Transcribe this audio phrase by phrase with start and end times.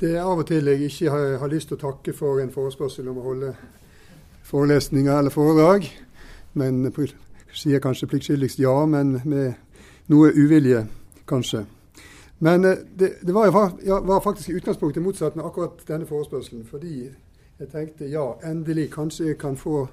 [0.00, 2.52] Det er av og til jeg ikke har, har lyst til å takke for en
[2.54, 3.48] forespørsel om å holde
[4.46, 5.88] forelesninger eller foredrag.
[6.54, 7.16] Men jeg
[7.50, 9.56] sier kanskje pliktskyldigst ja, men med
[10.06, 10.84] noe uvilje,
[11.26, 11.64] kanskje.
[12.38, 16.62] Men eh, det, det var, jo, var, faktisk i utgangspunktet motsatt med akkurat denne forespørselen.
[16.70, 17.08] Fordi
[17.58, 19.88] jeg tenkte ja, endelig kanskje jeg kan få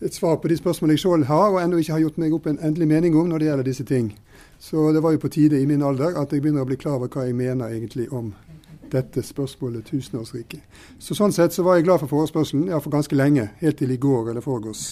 [0.00, 2.48] et svar på de spørsmålene jeg selv har, og ennå ikke har gjort meg opp
[2.48, 4.14] en endelig mening om når det gjelder disse ting.
[4.56, 6.96] Så det var jo på tide i min alder at jeg begynner å bli klar
[6.96, 8.32] over hva jeg mener egentlig om
[8.92, 10.62] dette spørsmålet tusenårsriket.
[10.98, 13.92] Så sånn sett så var jeg glad for forespørselen, ja for ganske lenge, helt til
[13.94, 14.84] i går eller foregårs.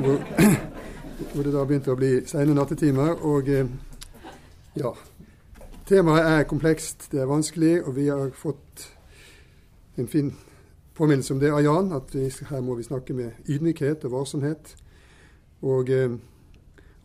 [0.00, 0.22] Hvor,
[1.32, 3.16] hvor det da begynte å bli sene nattetimer.
[3.26, 3.70] Og eh,
[4.76, 4.94] ja,
[5.86, 8.88] Temaet er komplekst, det er vanskelig, og vi har fått
[9.96, 10.32] en fin
[10.96, 14.72] påminnelse om det av Jan, at vi, her må vi snakke med ydmykhet og varsomhet.
[15.62, 16.16] Og eh,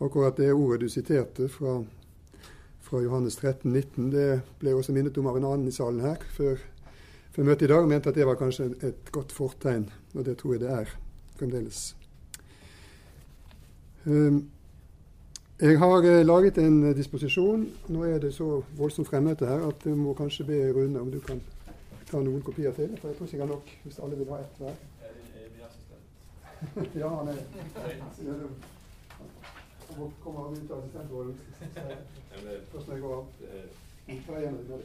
[0.02, 1.78] akkurat det ordet du siterte fra,
[2.82, 4.28] fra Johannes 13, 19, det
[4.60, 6.60] ble også minnet om av en annen i salen her før,
[7.32, 10.36] før møtet i dag, og mente at det var kanskje et godt fortegn, og det
[10.40, 10.96] tror jeg det er
[11.38, 11.84] fremdeles.
[14.04, 14.50] Um,
[15.62, 17.68] jeg har eh, laget en eh, disposisjon.
[17.88, 21.20] Nå er det så voldsomt fremmøte her at jeg må kanskje be Rune om du
[21.22, 21.38] kan
[22.08, 22.96] ta noen kopier til.
[22.98, 24.74] For jeg tror ikke jeg har nok hvis alle vil ha ett hver.
[27.02, 27.34] ja, han er
[29.88, 31.38] Han kommer ut av assistentrollen
[32.72, 33.26] først når jeg går av.
[34.26, 34.80] Ta igjen det.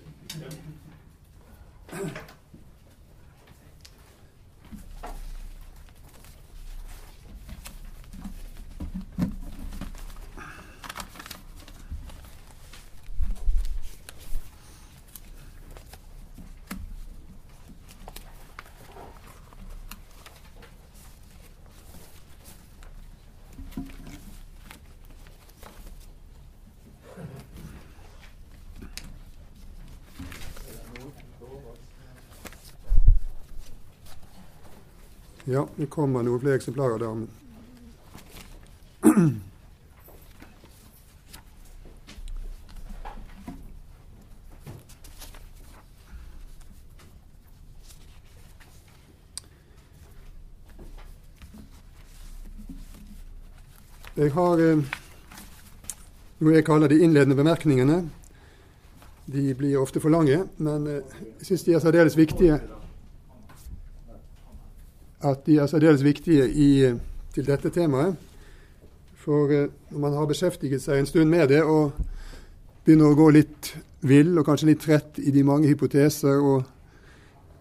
[35.48, 37.14] Ja, det kommer noen flere eksemplarer der.
[37.16, 37.30] Men
[54.18, 54.80] Jeg har eh,
[56.42, 58.02] noe jeg kaller de innledende bemerkningene.
[59.32, 62.58] De blir ofte for lange, men eh, jeg syns de er særdeles viktige
[65.32, 66.70] at de er særdeles viktige i,
[67.34, 68.16] til dette temaet.
[69.28, 71.98] For eh, når man har beskjeftiget seg en stund med det og
[72.86, 73.74] begynner å gå litt
[74.08, 76.64] vill og kanskje litt trett i de mange hypoteser og,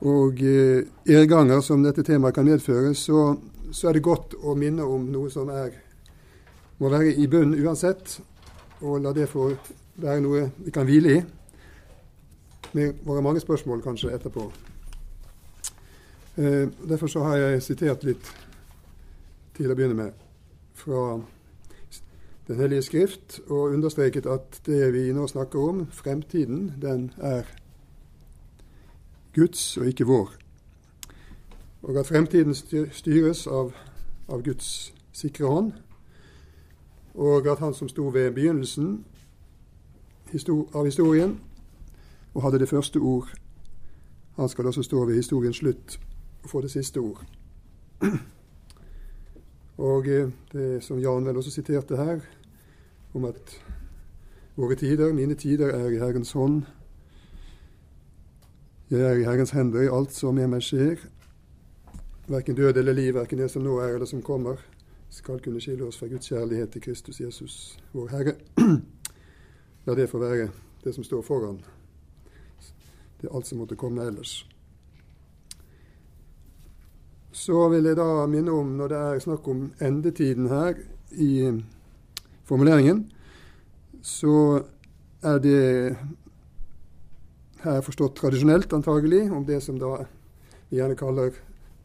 [0.07, 3.33] og eh, irrganger som dette temaet kan medføre, så,
[3.73, 5.73] så, er det godt å minne om noe som er,
[6.79, 8.21] må være i bunnen uansett,
[8.85, 9.49] og la det få
[9.97, 11.21] være noe vi kan hvile i.
[12.77, 14.51] Med våre mange spørsmål kanskje etterpå.
[16.39, 18.27] Eh, derfor så har jeg sitert litt
[19.57, 20.13] til å begynne med
[20.77, 21.23] fra
[22.47, 27.43] Den hellige skrift, og understreket at det vi nå snakker om, fremtiden, den er
[29.35, 30.31] Guds og ikke vår.
[31.83, 32.55] Og at fremtiden
[32.93, 33.73] styres av,
[34.29, 35.73] av Guds sikre hånd,
[37.15, 39.05] og at han som sto ved begynnelsen
[40.75, 41.41] av historien
[42.35, 43.33] og hadde det første ord,
[44.37, 45.99] han skal også stå ved historiens slutt
[46.47, 47.23] å få det siste ord.
[49.77, 52.23] Og eh, det som Jan vel også siterte her,
[53.15, 53.59] om at
[54.57, 56.63] våre tider, mine tider, er i Herrens hånd.
[58.91, 61.03] Jeg er i Herrens hender i alt som med meg skjer.
[62.29, 64.63] Verken død eller liv, verken det som nå er eller som kommer,
[65.11, 68.37] skal kunne skille oss fra Guds kjærlighet til Kristus Jesus, vår Herre.
[69.87, 70.49] La det få være
[70.85, 71.61] det som står foran.
[73.21, 74.41] Det er alt som måtte komme ellers.
[77.37, 80.79] Så vil jeg da minne om, når det er snakk om endetiden her
[81.13, 81.51] i
[82.49, 83.03] formuleringen,
[84.01, 84.63] så
[85.21, 85.97] er det
[87.61, 90.07] her forstått tradisjonelt, antagelig, om det som da
[90.71, 91.37] vi gjerne kaller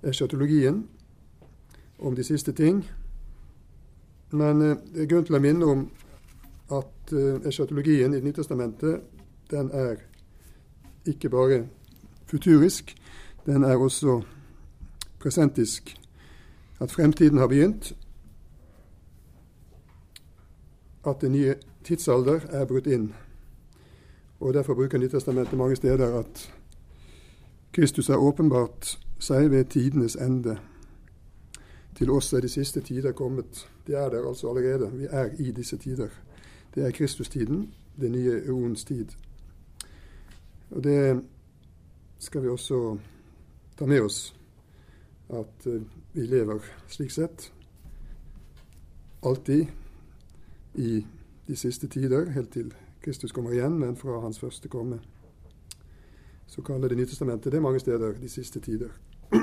[0.07, 0.86] eschatologien,
[2.00, 2.86] om de siste ting.
[4.31, 5.88] Men eh, det er grunn til å minne om
[6.71, 9.04] at eh, eschatologien i Nytestamentet,
[9.51, 10.00] den er
[11.06, 11.65] ikke bare
[12.31, 12.95] futurisk,
[13.45, 14.21] den er også
[15.21, 15.95] presentisk
[16.81, 17.95] at fremtiden har begynt,
[21.07, 23.13] at den nye tidsalder er brutt inn.
[24.39, 26.53] Og Derfor bruker Nyttestamentet mange steder at
[27.71, 30.57] Kristus er åpenbart seg ved tidenes ende.
[31.95, 33.68] Til oss er de siste tider kommet.
[33.88, 34.91] Det er der altså allerede.
[34.91, 36.07] Vi er i disse tider.
[36.75, 39.06] Det er Kristustiden, det nye eons tid.
[40.71, 41.23] Og Det
[42.19, 42.97] skal vi også
[43.77, 44.41] ta med oss
[45.31, 45.81] at eh,
[46.13, 46.60] vi lever
[46.92, 47.51] slik sett
[49.22, 49.68] alltid
[50.74, 51.06] i
[51.48, 55.00] de siste tider, helt til Kristus kommer igjen, men fra hans første komme.
[56.48, 58.89] Så kaller Det nye testamentet det mange steder de siste tider.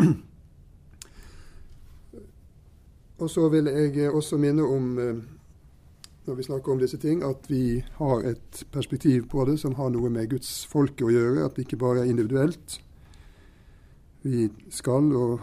[3.18, 5.16] Og så vil jeg også minne om, eh,
[6.26, 9.88] når vi snakker om disse ting, at vi har et perspektiv på det som har
[9.88, 11.44] noe med Guds folke å gjøre.
[11.44, 12.80] At det ikke bare er individuelt.
[14.22, 15.40] Vi skal og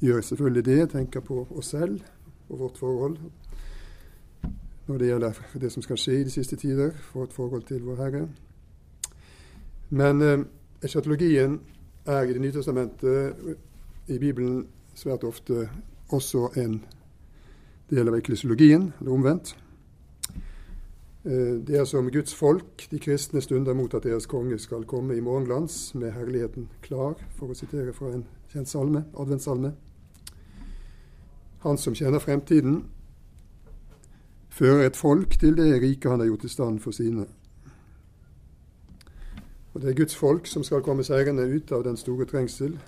[0.00, 2.00] gjør selvfølgelig det, tenker på oss selv
[2.48, 3.18] og vårt forhold
[4.90, 7.96] når det gjelder det som skal skje i de siste tider, et forhold til vår
[7.96, 8.28] Herre.
[9.90, 10.40] Men eh,
[10.82, 11.60] eschatologien
[12.06, 13.34] er i Det nye testamentet,
[14.08, 15.68] i Bibelen, svært ofte
[16.08, 16.80] også en
[17.90, 19.56] del av eklesiologien, eller omvendt.
[21.24, 25.16] Eh, det er som Guds folk, de kristne stunder mot at deres konge skal komme
[25.16, 29.72] i morgenglans med herligheten klar, for å sitere fra en kjent salme, adventssalme.
[31.60, 32.84] Han som kjenner fremtiden,
[34.48, 37.26] fører et folk til det riket han har gjort i stand for sine.
[39.72, 42.78] Og det er Guds folk som skal komme seirende ut av den store trengsel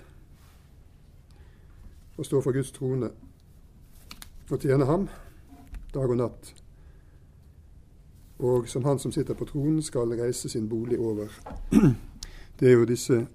[2.17, 3.09] og stå for Guds trone
[4.49, 5.07] og tjene ham
[5.93, 6.53] dag og natt.
[8.39, 11.29] Og som han som sitter på tronen, skal reise sin bolig over.
[12.59, 13.27] Det er jo disse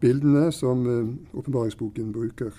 [0.00, 2.52] bildene som eh, åpenbaringsboken bruker.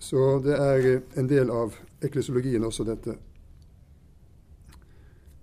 [0.00, 3.14] Så det er en del av eklesiologien også, dette.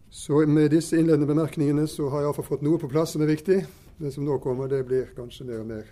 [0.10, 3.30] Så med disse innledende bemerkningene så har jeg iallfall fått noe på plass som er
[3.30, 3.60] viktig.
[4.02, 5.92] Det som nå kommer, det blir kanskje mer og mer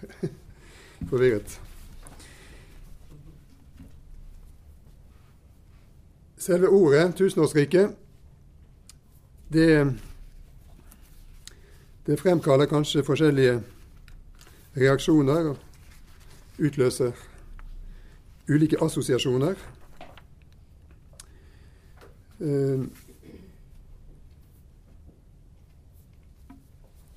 [1.12, 1.60] forvirret.
[6.38, 7.94] Selve ordet 'tusenårsriket'
[9.54, 9.94] det,
[12.06, 13.62] det fremkaller kanskje forskjellige
[14.78, 15.58] reaksjoner og
[16.60, 17.12] utløser
[18.50, 19.58] ulike assosiasjoner.
[22.42, 22.86] Eh,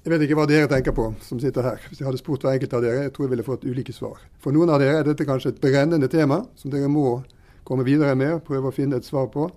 [0.04, 1.82] jeg vet ikke hva dere tenker på som sitter her.
[1.88, 4.22] Hvis jeg hadde spurt hver enkelt av dere, jeg tror jeg ville fått ulike svar.
[4.40, 7.20] For noen av dere er dette kanskje et brennende tema som dere må
[7.68, 9.50] komme videre med prøve å finne et svar på.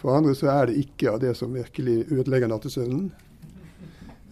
[0.00, 3.10] For andre så er det ikke av det som virkelig ødelegger nattesøvnen.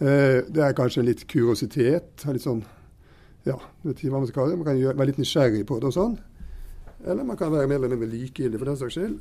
[0.01, 2.25] Eh, det er kanskje litt kuriositet.
[2.25, 2.63] litt sånn,
[3.45, 5.91] ja, vet ikke hva Man skal kalle det, man kan være litt nysgjerrig på det
[5.91, 6.17] og sånn.
[7.05, 9.19] Eller man kan være mer eller likegyldig for den saks skyld.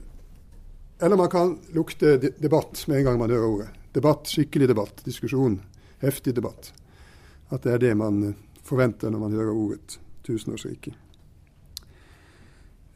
[1.00, 3.68] Eller man kan lukte debatt med en gang man hører ordet.
[3.92, 5.60] Debatt, skikkelig debatt, diskusjon,
[6.04, 6.72] heftig debatt.
[7.48, 9.96] At det er det man eh, forventer når man hører ordet
[10.26, 10.94] tusenårsriket.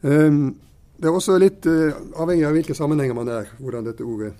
[0.01, 0.55] Um,
[0.97, 4.35] det er også litt uh, avhengig av hvilke sammenhenger man er, hvordan dette ordet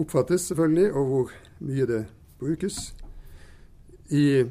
[0.00, 1.34] oppfattes, selvfølgelig, og hvor
[1.68, 2.00] mye det
[2.40, 2.94] brukes.
[4.10, 4.42] I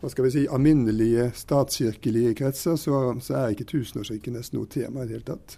[0.00, 5.02] hva skal vi si, alminnelige statskirkelige kretser, så, så er ikke tusenårsriket nesten noe tema
[5.02, 5.56] i det hele tatt.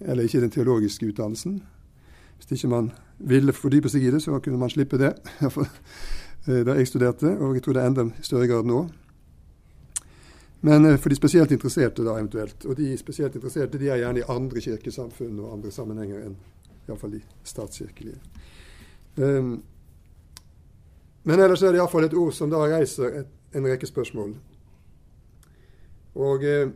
[0.00, 1.58] Eller ikke den teologiske utdannelsen.
[2.36, 5.16] Hvis ikke man ville fordype seg i det, så kunne man slippe det.
[6.46, 8.84] Eh, da jeg studerte, og jeg tror det er enda større grad nå.
[10.62, 12.62] Men eh, for de spesielt interesserte, da eventuelt.
[12.70, 16.36] Og de spesielt interesserte de er gjerne i andre kirkesamfunn og andre sammenhenger enn
[16.86, 18.20] iallfall de statskirkelige.
[19.16, 19.56] Um,
[21.26, 24.34] men ellers er det iallfall et ord som da reiser et en rekke spørsmål.
[26.16, 26.68] Og eh,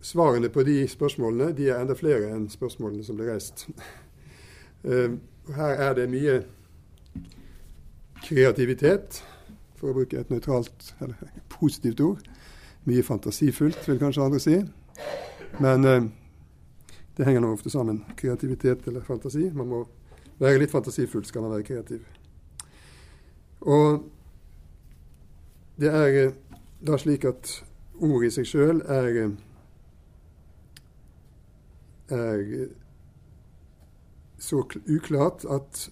[0.00, 3.66] svarene på de spørsmålene de er enda flere enn spørsmålene som ble reist.
[4.90, 5.16] eh,
[5.56, 6.40] her er det mye
[8.26, 9.22] kreativitet,
[9.76, 12.22] for å bruke et nøytralt eller positivt ord.
[12.86, 14.60] Mye fantasifullt, vil kanskje andre si.
[15.62, 16.08] Men eh,
[17.16, 18.02] det henger nå ofte sammen.
[18.18, 19.50] Kreativitet eller fantasi.
[19.54, 19.84] Man må
[20.42, 22.02] være litt fantasifull skal man være kreativ.
[23.66, 24.04] Og
[25.80, 26.32] det er eh,
[26.86, 27.50] da slik at
[28.00, 29.34] ordet i seg sjøl er, eh,
[32.16, 32.72] er eh,
[34.38, 35.86] så uklart at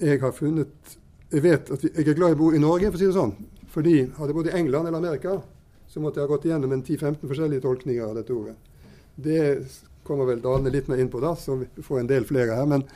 [0.00, 0.96] jeg har funnet
[1.32, 3.14] Jeg vet at jeg er glad i å bo i Norge, for å si det
[3.16, 3.32] sånn.
[3.72, 5.32] Fordi hadde jeg bodd i England eller Amerika,
[5.90, 8.54] så måtte jeg ha gått igjennom en 10-15 forskjellige tolkninger av dette ordet.
[9.16, 9.40] Det
[10.06, 12.68] kommer vel dalende litt mer inn på, da, så vi får en del flere her.
[12.70, 12.86] Men,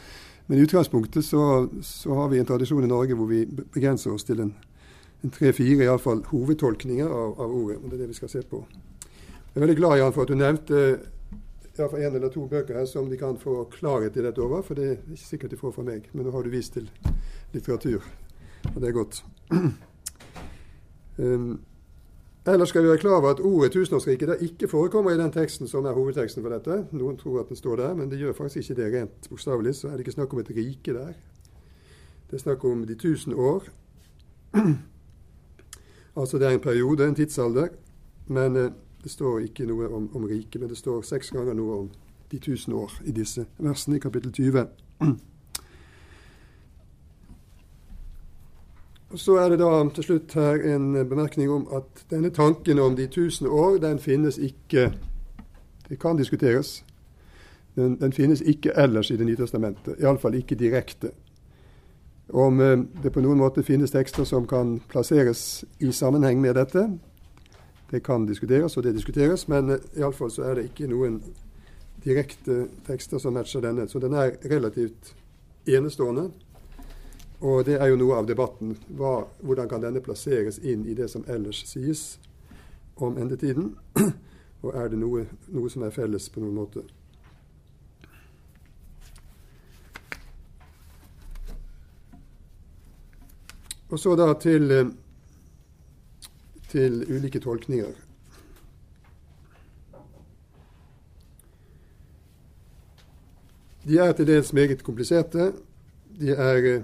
[0.47, 1.43] men i utgangspunktet så,
[1.83, 4.55] så, har vi en tradisjon i Norge hvor vi begrenser oss til en
[5.29, 7.77] tre-fire iallfall hovedtolkninger av, av, ordet.
[7.77, 8.65] og Det er det vi skal se på.
[9.51, 10.83] Jeg er veldig glad Jan, for at du nevnte
[11.79, 14.79] iallfall én eller to bøker her som de kan få klarhet i dette over, for
[14.79, 16.09] det er ikke sikkert de får fra meg.
[16.13, 16.89] Men nå har du vist til
[17.53, 18.05] litteratur,
[18.75, 19.25] og det er godt.
[21.21, 21.61] Um,
[22.47, 25.85] Ellers skal vi være klar over at ordet 'tusenårsriket' ikke forekommer i den teksten som
[25.85, 26.87] er hovedteksten for dette.
[26.93, 29.75] Noen tror at den står der, men det gjør faktisk ikke det rent bokstavelig.
[29.75, 31.13] Så er det ikke snakk om et rike der.
[32.31, 33.69] Det er snakk om de tusen år.
[36.17, 37.69] altså det er en periode, en tidsalder.
[38.27, 38.71] Men eh,
[39.03, 40.61] det står ikke noe om, om riket.
[40.61, 41.91] Men det står seks ganger noe om
[42.31, 44.67] de tusen år i disse versene i kapittel 20.
[49.11, 52.95] Og Så er det da til slutt her en bemerkning om at denne tanken om
[52.97, 54.93] de tusen år, den finnes ikke
[55.89, 56.85] Det kan diskuteres.
[57.75, 59.97] Den, den finnes ikke ellers i Det nye testamentet.
[59.99, 61.11] Iallfall ikke direkte.
[62.33, 66.87] Om eh, det på noen måte finnes tekster som kan plasseres i sammenheng med dette,
[67.91, 71.17] det kan diskuteres, og det diskuteres, men uh, iallfall så er det ikke noen
[72.05, 73.89] direkte tekster som matcher denne.
[73.91, 75.11] Så den er relativt
[75.67, 76.29] enestående.
[77.41, 78.77] Og det er jo noe av debatten.
[78.95, 82.21] Hva, hvordan kan denne plasseres inn i det som ellers sies
[82.97, 83.75] om endetiden?
[84.63, 86.85] Og er det noe, noe som er felles på noen måte?
[93.91, 94.87] Og så da til, eh,
[96.71, 97.93] til ulike tolkninger.
[103.89, 105.53] De er til dels meget kompliserte.
[106.21, 106.83] De er eh,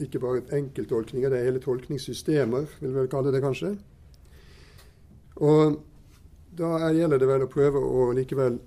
[0.00, 3.76] ikke bare enkelttolkninger, det er hele tolkningssystemer, vil vi vel kalle det kanskje.
[5.36, 5.80] Og
[6.58, 8.58] da gjelder det vel å prøve å likevel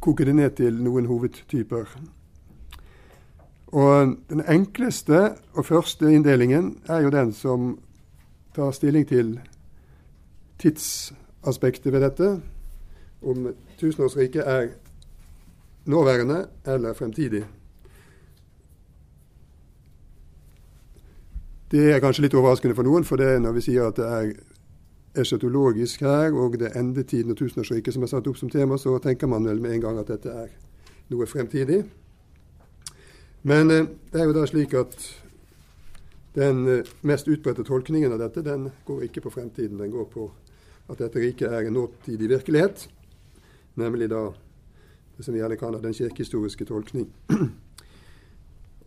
[0.00, 1.88] koke det ned til noen hovedtyper.
[3.72, 7.78] Og den enkleste og første inndelingen er jo den som
[8.54, 9.38] tar stilling til
[10.60, 12.42] tidsaspektet ved dette.
[13.22, 14.68] Om tusenårsriket er
[15.84, 17.44] nåværende eller fremtidig.
[21.70, 24.04] Det er kanskje litt overraskende for noen, for det er når vi sier at det
[24.04, 28.76] er eschatologisk her, og det er endetiden og tusenårsriket som er satt opp som tema,
[28.76, 30.52] så tenker man vel med en gang at dette er
[31.08, 31.80] noe fremtidig.
[33.42, 34.96] Men eh, det er jo da slik at
[36.34, 39.80] den eh, mest utbredte tolkningen av dette, den går ikke på fremtiden.
[39.82, 40.28] Den går på
[40.90, 42.86] at dette riket er en nåtidig virkelighet,
[43.74, 44.28] nemlig da
[45.16, 47.10] det som vi gjerne kaller den kirkehistoriske tolkning.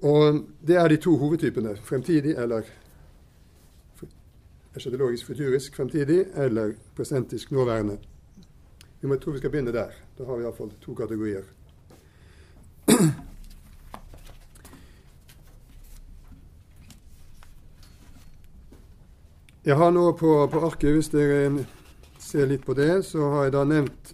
[0.06, 1.76] Og Det er de to hovedtypene.
[1.76, 2.68] Fremtidig eller
[4.76, 7.98] eschatologisk futurisk fremtidig eller presentisk nåværende.
[9.02, 9.94] Vi må tro vi skal begynne der.
[10.18, 11.44] Da har vi iallfall to kategorier.
[19.66, 21.64] Jeg har nå på, på arket, hvis dere
[22.22, 24.12] ser litt på det, så har jeg da nevnt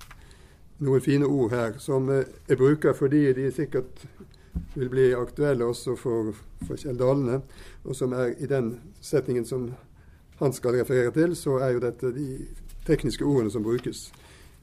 [0.80, 4.06] noen fine ord her som jeg bruker fordi de sikkert
[4.78, 6.32] vil bli aktuelle også for,
[6.64, 7.42] for Kjell Dalene,
[7.84, 9.68] og som er i den setningen som
[10.40, 12.30] han skal referere til, så er jo dette de
[12.88, 14.08] tekniske ordene som brukes.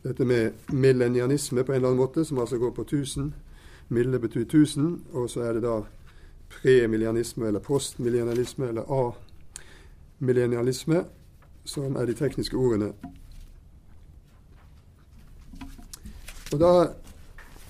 [0.08, 3.34] Dette med millennianisme på en eller annen måte, som altså går på 1000.
[3.92, 5.82] Mille betyr 1000, og så er det da
[6.48, 8.88] premillianisme eller postmillianisme eller
[10.22, 11.04] amillennialisme,
[11.64, 12.92] som er de tekniske ordene.
[16.52, 16.72] Og da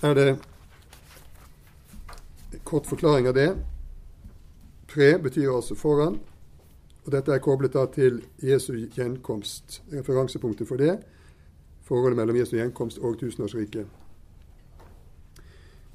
[0.03, 0.41] er det en
[2.65, 3.57] Kort forklaring av det.
[4.87, 6.19] Pre betyr altså foran.
[7.05, 9.83] Og dette er koblet da til Jesu gjenkomst.
[9.93, 10.99] Referansepunktet for det
[11.89, 13.87] forholdet mellom Jesu gjenkomst og tusenårsriket.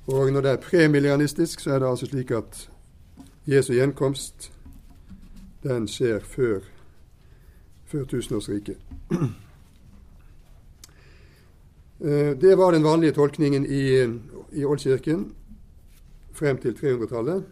[0.08, 2.70] Og når det er premillianistisk, så er det altså slik at
[3.48, 4.50] Jesu gjenkomst
[5.64, 6.60] den skjer før,
[7.86, 8.78] før tusenårsriket.
[12.04, 14.04] Eh, det var den vanlige tolkningen i,
[14.60, 15.36] i Oldkirken
[16.36, 17.44] frem til 300-tallet.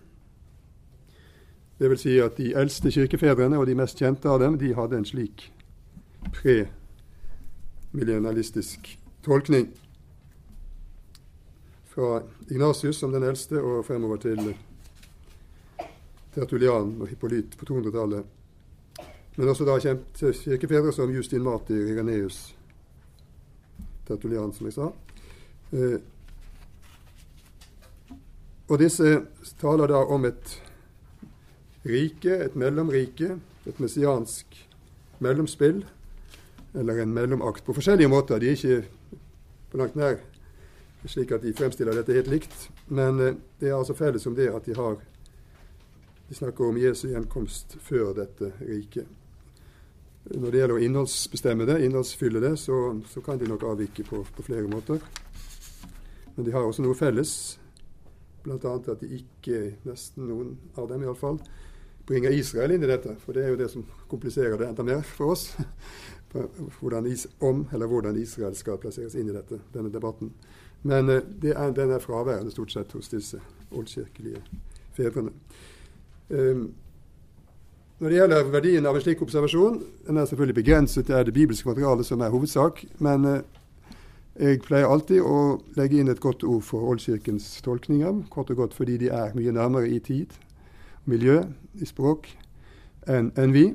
[1.79, 4.97] Det vil si at de eldste kirkefedrene og de mest kjente av dem de hadde
[4.97, 5.53] en slik
[6.35, 9.67] premillenalistisk tolkning.
[11.89, 14.55] Fra Ignatius som den eldste og fremover til
[16.35, 18.25] Tertulian og Hippolyt på 200-tallet.
[19.35, 22.55] Men også da kjente kirkefedre som Justin Martyr, Reganeus,
[24.07, 24.89] Tertulian, som jeg sa.
[25.71, 25.99] Eh,
[28.71, 29.13] og disse
[29.59, 30.57] taler da om et
[31.87, 33.35] rike, et mellomrike,
[33.67, 34.57] et messiansk
[35.19, 35.83] mellomspill,
[36.75, 38.39] eller en mellomakt, på forskjellige måter.
[38.39, 38.83] De er ikke
[39.71, 40.19] på langt nær
[41.09, 44.51] slik at de fremstiller dette helt likt, men eh, det er altså felles om det
[44.53, 44.99] at de har
[46.31, 49.07] De snakker om Jesu gjenkomst før dette riket.
[50.31, 52.77] Når det gjelder å innholdsbestemme det, innholdsfylle det, så,
[53.11, 55.01] så kan de nok avvike på, på flere måter.
[56.37, 57.33] Men de har også noe felles.
[58.45, 58.55] Bl.a.
[58.63, 61.41] at de ikke, nesten noen av dem iallfall,
[62.07, 63.17] bringer Israel inn i dette.
[63.25, 65.49] For det er jo det som kompliserer det enda mer for oss.
[66.77, 67.11] Hvordan,
[67.43, 70.31] om eller hvordan Israel skal plasseres inn i dette, denne debatten.
[70.87, 74.39] Men det er, den er fraværende stort sett hos disse oldkirkelige
[74.95, 75.35] fedrene.
[76.31, 76.69] Um,
[78.01, 81.69] når det gjelder verdien av en slik observasjon, den er selvfølgelig begrenset til det bibelske
[81.69, 83.41] materialet som er hovedsak, men uh,
[84.39, 88.77] jeg pleier alltid å legge inn et godt ord for Oldkirkens tolkninger, kort og godt
[88.77, 90.31] fordi de er mye nærmere i tid,
[91.05, 91.41] miljø,
[91.75, 92.29] i språk,
[93.11, 93.65] enn en vi.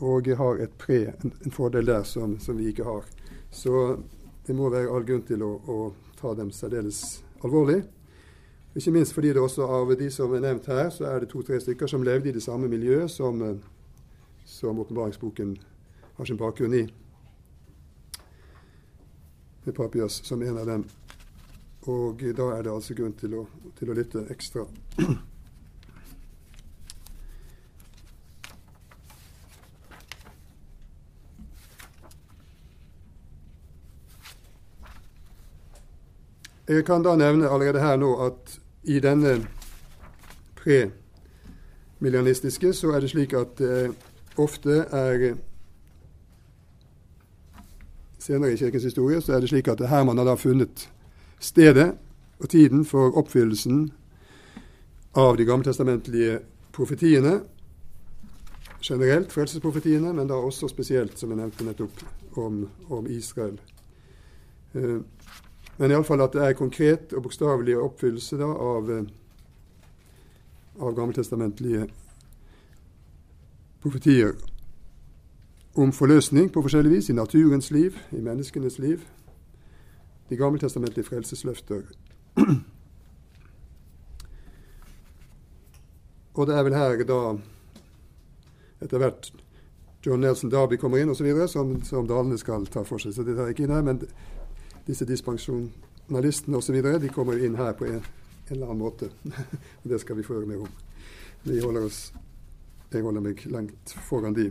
[0.00, 3.04] Og har et pre, en, en fordel der som, som, vi ikke har.
[3.52, 3.98] Så
[4.46, 5.78] det må være all grunn til å, å
[6.16, 7.82] ta dem særdeles alvorlig.
[8.74, 11.58] Ikke minst fordi det også av de som er nevnt her, så er det to-tre
[11.60, 13.56] stykker som levde i det samme miljøet som, eh,
[14.46, 15.56] som åpenbaringsboken
[16.16, 16.84] har sin bakgrunn i.
[19.64, 20.84] Med Papias som en av dem.
[21.82, 23.46] Og da er det altså grunn til å,
[23.78, 24.66] til å lytte ekstra.
[36.70, 38.52] Jeg kan da nevne allerede her nå at
[38.86, 39.42] i denne
[40.60, 43.94] premillianistiske så er det slik at det eh,
[44.38, 45.34] ofte er
[48.20, 50.88] Senere i Kirkens historie så er det slik at her man har da funnet
[51.40, 51.94] stedet
[52.38, 53.90] og tiden for oppfyllelsen
[55.18, 56.38] av de gammeltestamentlige
[56.72, 57.40] profetiene.
[58.80, 62.04] Generelt frelsesprofetiene, men da også spesielt, som jeg nevnte nettopp,
[62.38, 63.58] om, om Israel.
[64.74, 65.00] Uh,
[65.80, 69.04] men iallfall at det er konkret og bokstavelig oppfyllelse da, av, eh,
[70.76, 71.86] av gammeltestamentlige
[73.80, 74.34] profetier
[75.80, 79.06] om forløsning på forskjellig vis i naturens liv, i menneskenes liv.
[80.28, 81.82] De gammeltestamentlige frelsesløfter.
[86.36, 87.38] Og det er vel her da
[88.84, 89.32] etter hvert
[90.04, 93.16] John Nelson Darby kommer inn osv., som, som dalene skal ta for seg.
[93.16, 93.82] Så det tar jeg ikke inn her.
[93.88, 94.04] men
[94.90, 96.80] disse dispensjonalistene osv.
[96.82, 99.10] de kommer inn her på en, en eller annen måte.
[99.82, 100.74] det skal vi få høre mer om.
[101.46, 102.10] Vi holder oss,
[102.92, 104.50] jeg holder meg langt foran de.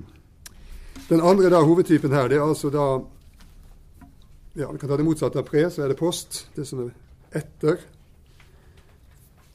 [1.09, 2.89] Den andre da, hovedtypen her, det er altså da
[4.57, 6.47] ja, Vi kan ta det motsatte av pre, så er det post.
[6.55, 6.89] Det som er
[7.37, 7.77] etter.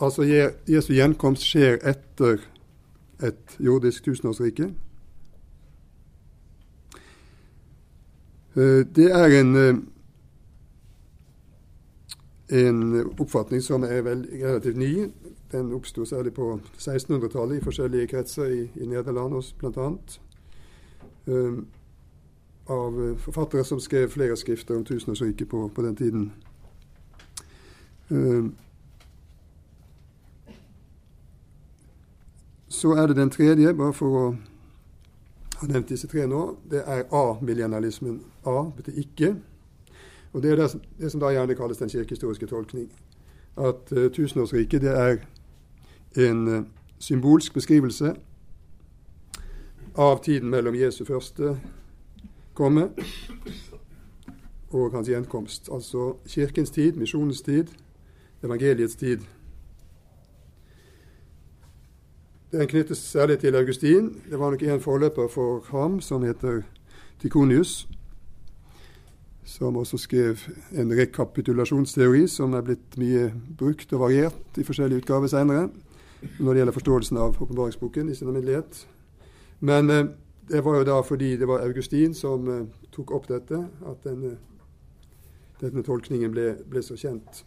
[0.01, 2.41] Altså Jesu gjenkomst skjer etter
[3.25, 4.71] et jordisk tusenårsrike.
[8.55, 9.83] Eh, det er en eh,
[12.49, 15.11] en oppfatning som er vel relativt ny.
[15.53, 19.91] Den oppsto særlig på 1600-tallet i forskjellige kretser i, i Nederland bl.a.
[21.27, 21.67] Um,
[22.69, 26.33] av forfattere som skrev flere skrifter om tusenårsriket på, på den tiden.
[28.09, 28.55] Um,
[32.69, 34.25] så er det den tredje, bare for å
[35.61, 36.57] ha nevnt disse tre nå.
[36.71, 38.21] Det er A-millennialismen.
[38.45, 39.35] A betyr ikke.
[40.35, 42.93] Og Det er det, det som da gjerne kalles den kirkehistoriske tolkning.
[43.57, 45.17] At uh, tusenårsriket det er
[46.31, 46.65] en uh,
[46.99, 48.15] symbolsk beskrivelse
[49.95, 51.61] av tiden mellom Jesu første
[52.55, 52.89] komme
[54.71, 55.69] og hans gjenkomst.
[55.73, 57.71] Altså kirkens tid, misjonens tid,
[58.43, 59.19] evangeliets tid.
[62.53, 64.23] Den knyttes særlig til Augustin.
[64.31, 66.63] Det var nok en forløper for ham som heter
[67.21, 67.89] Tikonius
[69.45, 70.41] som også skrev
[70.73, 73.29] en rekapitulasjonsteori som er blitt mye
[73.59, 75.69] brukt og variert i forskjellige utgaver senere
[76.39, 78.87] når det gjelder forståelsen av åpenbaringsboken i sin alminnelighet.
[79.61, 80.07] Men eh,
[80.49, 84.37] det var jo da fordi det var Augustin som eh, tok opp dette, at denne,
[85.61, 87.45] denne tolkningen ble, ble, så kjent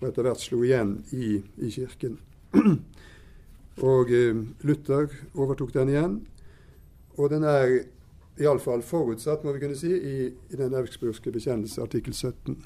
[0.00, 2.18] og etter hvert slo igjen i, i Kirken.
[3.92, 6.20] og eh, Luther overtok den igjen,
[7.16, 7.80] og den er
[8.40, 12.56] iallfall forutsatt, må vi kunne si, i, i den augsburgske bekjennelse, artikkel 17.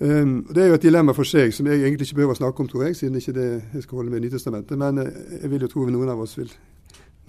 [0.00, 2.60] Um, det er jo et dilemma for seg som jeg egentlig ikke behøver å snakke
[2.60, 4.76] om, tror jeg, siden ikke det jeg skal holde med Nytestamentet.
[4.78, 5.08] Men uh,
[5.40, 6.52] jeg vil jo tro noen av oss vil,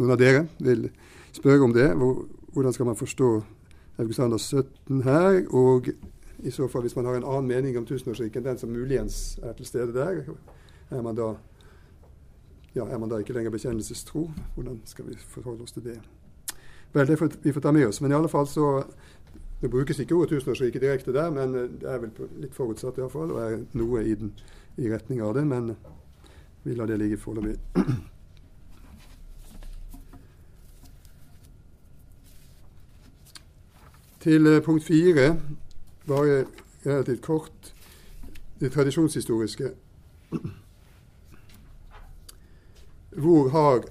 [0.02, 0.90] noen av dere vil
[1.32, 1.88] spørre om det.
[1.96, 3.32] Hvor, hvordan skal man forstå
[4.04, 5.40] Augustander 17 her?
[5.56, 5.88] Og
[6.44, 9.40] i så fall, hvis man har en annen mening om tusenårsriket enn den som muligens
[9.44, 10.26] er til stede der,
[10.92, 11.32] er man da,
[12.76, 14.28] ja, er man da ikke lenger bekjennelsestro?
[14.56, 16.02] Hvordan skal vi forholde oss til det?
[16.94, 18.02] Vel, det får vi får ta med oss.
[18.02, 18.84] Men i alle fall så
[19.62, 22.12] Det brukes ikke ordet tusenårsriket direkte der, men eh, det er vel
[22.44, 24.30] litt forutsatt iallfall, og er noe i, den,
[24.78, 25.48] i retning av det.
[25.50, 25.76] Men
[26.64, 27.58] vi lar det ligge foreløpig.
[34.28, 35.42] Til eh, punkt fire,
[36.06, 36.46] bare
[36.86, 37.74] relativt kort,
[38.60, 39.72] det tradisjonshistoriske.
[43.24, 43.84] Hvor har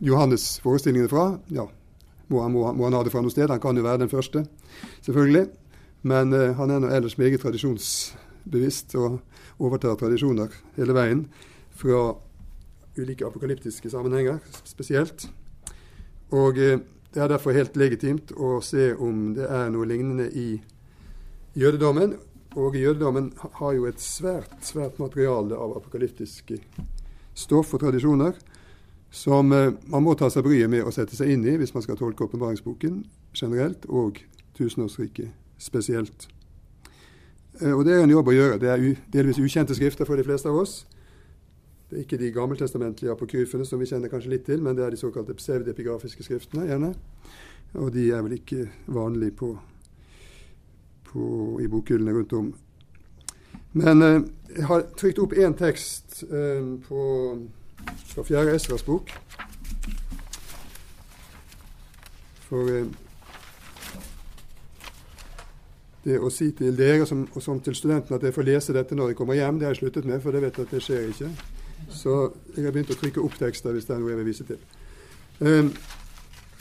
[0.00, 1.38] Johannes forestillingene fra?
[1.50, 1.66] Ja,
[2.28, 3.50] må han, må, må han, ha det fra noe sted.
[3.52, 4.44] Han kan jo være den første,
[5.06, 5.46] selvfølgelig.
[6.06, 9.20] Men eh, han er nå ellers meget tradisjonsbevisst og
[9.62, 11.24] overtar tradisjoner hele veien.
[11.76, 12.16] Fra
[12.96, 15.28] ulike apokalyptiske sammenhenger spesielt.
[16.34, 16.80] Og eh,
[17.14, 20.58] det er derfor helt legitimt å se om det er noe lignende i
[21.56, 22.16] jødedommen.
[22.56, 26.58] Og jødedommen har jo et svært, svært materiale av apokalyptiske
[27.36, 28.36] stoff og tradisjoner
[29.16, 31.84] som eh, man må ta seg bryet med å sette seg inn i hvis man
[31.84, 32.98] skal tolke åpenbaringsboken
[33.36, 34.20] generelt og
[34.58, 36.28] tusenårsriket spesielt.
[37.62, 38.60] Eh, og Det er en jobb å gjøre.
[38.60, 40.82] Det er delvis ukjente skrifter for de fleste av oss.
[41.88, 44.92] Det er ikke de gammeltestamentlige apokryfene som vi kjenner kanskje litt til, men det er
[44.92, 46.66] de såkalte pseudepigrafiske skriftene.
[46.66, 46.92] gjerne.
[47.74, 49.52] Og de er vel ikke vanlige på,
[51.08, 51.22] på,
[51.62, 52.52] i bokhyllene rundt om.
[53.72, 54.20] Men eh,
[54.56, 57.00] jeg har trykt opp én tekst eh, på,
[58.12, 59.10] fra fjerde Esras bok.
[62.46, 62.86] For eh,
[66.06, 68.94] det å si til dere som, og som til studentene at jeg får lese dette
[68.94, 70.82] når jeg kommer hjem, det har jeg sluttet med, for det vet jeg at det
[70.84, 71.30] skjer ikke.
[71.90, 72.16] Så
[72.54, 74.60] jeg har begynt å trykke opp tekster hvis det er noe jeg vil vise til.
[75.40, 75.72] Um,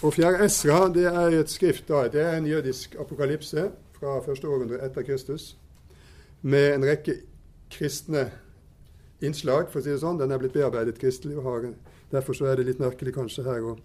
[0.03, 4.49] og Fjerde Esra det er et skrift da, det er en jødisk apokalypse fra første
[4.49, 5.53] århundre etter Kristus
[6.41, 7.19] med en rekke
[7.71, 8.27] kristne
[9.21, 10.19] innslag, for å si det sånn.
[10.19, 11.37] Den er blitt bearbeidet kristelig.
[11.37, 11.69] og har,
[12.11, 13.75] Derfor så er det litt merkelig kanskje her å,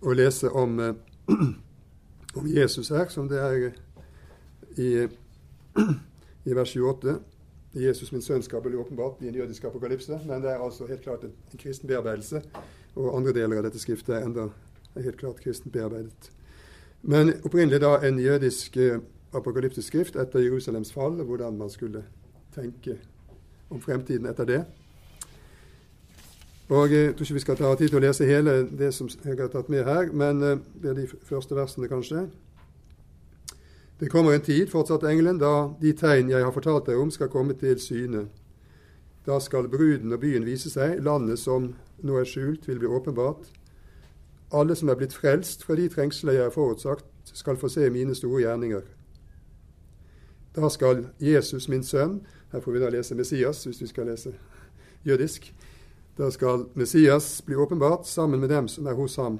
[0.00, 0.94] å lese om, eh,
[2.38, 3.68] om, Jesus her, som det er
[4.76, 4.90] i,
[6.48, 7.18] i vers 28.
[7.74, 10.22] Jesus min sønn skal bli åpenbart i en jødisk apokalypse.
[10.26, 12.42] Men det er altså helt klart en, en kristen bearbeidelse.
[12.96, 14.48] Og andre deler av dette skriftet er enda
[14.96, 16.30] er helt klart kristent bearbeidet.
[17.02, 18.98] Men opprinnelig da en jødisk eh,
[19.32, 22.04] apokalyptisk skrift etter Jerusalems fall, hvordan man skulle
[22.54, 22.98] tenke
[23.70, 24.60] om fremtiden etter det.
[26.70, 29.38] Og Jeg tror ikke vi skal ta tid til å lese hele det som jeg
[29.38, 32.28] har tatt med her, men eh, det er de første versene, kanskje.
[34.00, 37.28] Det kommer en tid, fortsatte engelen, da de tegn jeg har fortalt deg om, skal
[37.28, 38.28] komme til syne.
[39.26, 41.72] Da skal bruden og byen vise seg, landet som
[42.06, 43.50] nå er skjult, vil bli åpenbart.
[44.54, 47.04] Alle som er blitt frelst fra de trengsler jeg har forutsagt,
[47.34, 48.86] skal få se mine store gjerninger.
[50.56, 52.20] Da skal Jesus, min sønn
[52.52, 54.34] Her får vi da lese Messias, hvis vi skal lese
[55.06, 55.54] jødisk.
[56.18, 59.38] Da skal Messias bli åpenbart sammen med dem som er hos ham.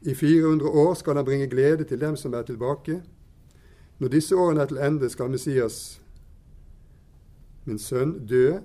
[0.00, 3.02] I 400 år skal han bringe glede til dem som er tilbake
[3.98, 6.00] når disse årene er til ende, skal Messias,
[7.66, 8.58] min sønn, dø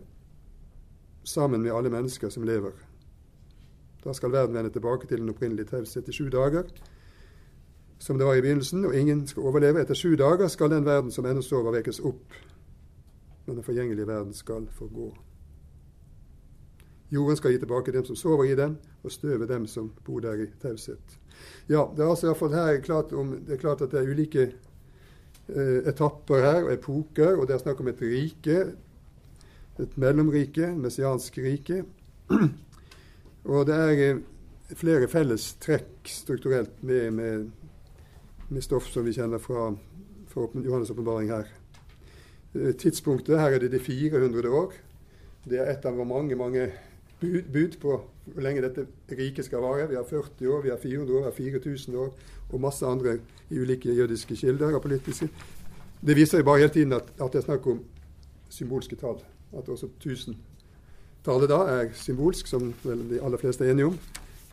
[1.24, 2.72] sammen med alle mennesker som lever.
[4.04, 6.70] Da skal verden vende tilbake til den opprinnelige taushet i sju dager,
[8.00, 9.82] som det var i begynnelsen, og ingen skal overleve.
[9.82, 12.38] Etter sju dager skal den verden som ennå sover, vekkes opp,
[13.46, 15.12] men den forgjengelige verden skal forgå.
[17.14, 20.46] Jorden skal gi tilbake dem som sover i den, og støvet dem som bor der
[20.46, 21.20] i taushet.
[21.70, 24.00] Ja, det er altså i hvert fall her klart, om, det er klart at det
[24.00, 24.52] er ulike
[25.48, 28.60] Eh, etapper her, og epoker, og det er snakk om et rike,
[29.84, 31.82] et mellomrike, messiansk rike.
[33.52, 34.22] og det er eh,
[34.80, 37.50] flere felles trekk strukturelt med, med,
[38.48, 39.74] med, stoff som vi kjenner fra,
[40.32, 41.52] fra Johannes' åpenbaring her.
[42.56, 44.74] Eh, tidspunktet her er det de 400 år.
[45.50, 46.68] Det er et av mange, mange
[47.20, 49.90] bud, bud på hvor lenge dette riket skal vare.
[49.90, 52.14] Vi har 40 år, vi har 400 år, vi har 4000 år
[52.54, 53.18] og masse andre
[53.50, 55.30] i ulike jødiske kilder og politiske.
[56.06, 57.82] Det viser jo bare hele tiden at, at det er snakk om
[58.50, 59.18] symbolske tall.
[59.58, 64.00] At også 1000-tallet da er symbolsk, som vel de aller fleste er enige om.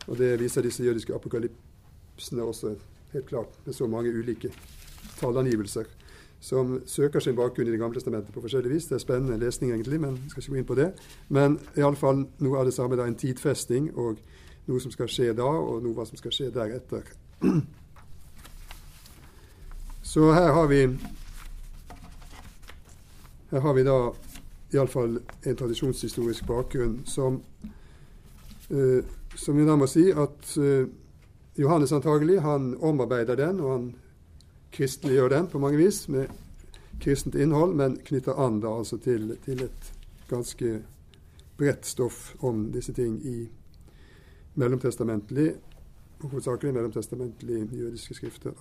[0.08, 2.74] Og det viser disse jødiske apokalypsene også
[3.12, 4.52] helt klart, med så mange ulike
[5.20, 5.84] tallangivelser
[6.40, 8.86] som søker sin bakgrunn i Det gamle testamentet på forskjellig vis.
[8.86, 10.92] Det er spennende lesning, egentlig, men jeg skal ikke gå inn på det.
[11.28, 14.18] Men iallfall noe av det samme, da, en tidfesting og
[14.66, 17.04] noe som skal skje da, og noe som skal skje deretter.
[20.10, 20.82] Så her har vi
[23.50, 23.98] her har vi da
[24.72, 27.40] iallfall en tradisjonshistorisk bakgrunn som,
[28.70, 29.00] uh,
[29.34, 30.86] som vi da må si at uh,
[31.58, 33.88] Johannes antagelig han omarbeider den, og han
[34.72, 36.28] kristeliggjør den på mange vis med
[37.00, 39.92] kristent innhold, men knytter an da altså til, til et
[40.30, 40.82] ganske
[41.58, 43.48] bredt stoff om disse ting i
[44.54, 45.54] mellomtestamentlig,
[46.20, 48.52] hovedsakelig mellomtestamentlig jødiske skrifter.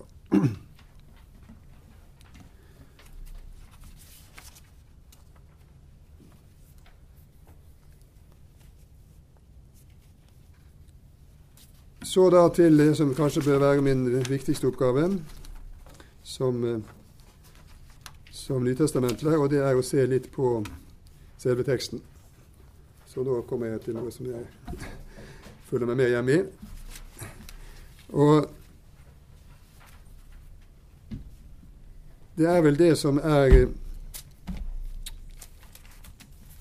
[12.10, 15.04] Så da til det som kanskje bør være min viktigste oppgave,
[16.30, 16.80] som, eh,
[18.30, 20.60] som Nytestamentet, og det er å se litt på
[21.38, 22.02] selve teksten.
[23.10, 24.46] Så nå kommer jeg til noe som jeg
[25.70, 26.44] føler meg mer hjemme i.
[28.14, 28.46] Og
[32.38, 33.68] det er vel det som er eh,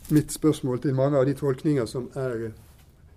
[0.09, 2.49] mitt spørsmål til mange av de tolkninger som er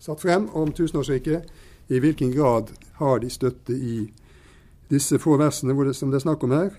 [0.02, 1.48] satt frem om tusenårsriket,
[1.88, 4.12] i hvilken grad har de støtte i
[4.92, 6.76] disse få versene det, som det er snakk om her?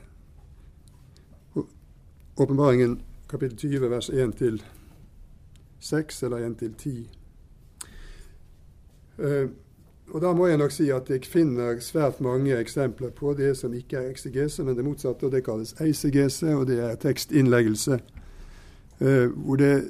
[2.37, 4.63] Åpenbaringen kapittel 20 vers 1 til
[5.79, 7.09] 6 eller 1 til 10.
[9.17, 9.49] Uh,
[10.13, 13.73] og Da må jeg nok si at jeg finner svært mange eksempler på det som
[13.73, 17.99] ikke er eksegese, men det motsatte, og det kalles eisegese, og det er tekstinnleggelse.
[19.01, 19.83] Uh, hvor det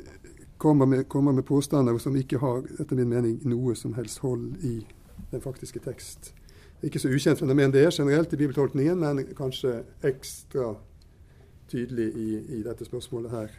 [0.58, 4.56] kommer med, kommer med, påstander som ikke har, etter min mening, noe som helst hold
[4.64, 4.88] i
[5.32, 6.34] den faktiske tekst.
[6.84, 10.74] Ikke så ukjent fenomen det er generelt i bibeltolkningen, men kanskje ekstra
[11.72, 13.54] tydelig i, i dette spørsmålet her.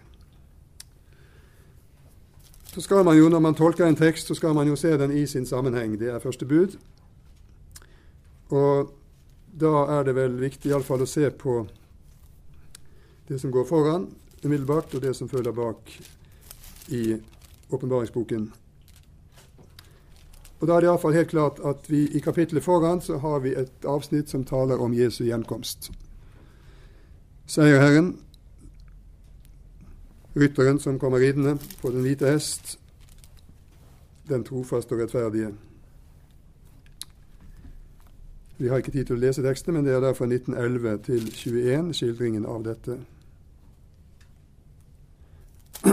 [2.74, 5.16] Så skal man jo, Når man tolker en tekst, så skal man jo se den
[5.16, 5.98] i sin sammenheng.
[5.98, 6.76] Det er første bud.
[8.50, 8.92] Og
[9.60, 11.66] da er det vel viktig iallfall å se på
[13.28, 14.08] det som går foran
[14.44, 16.00] umiddelbart, og det som følger bak
[16.88, 17.16] i
[17.70, 18.52] åpenbaringsboken.
[20.64, 23.50] Og Da er det iallfall helt klart at vi i kapittelet foran så har vi
[23.52, 25.90] et avsnitt som taler om Jesu gjenkomst.
[27.46, 28.14] Seierherren
[30.34, 32.78] Rytteren som kommer ridende på den hvite hest,
[34.28, 35.52] den trofaste og rettferdige.
[38.56, 41.28] Vi har ikke tid til å lese tekstene, men det er der fra 1911 til
[41.28, 42.98] 21, skildringen av dette.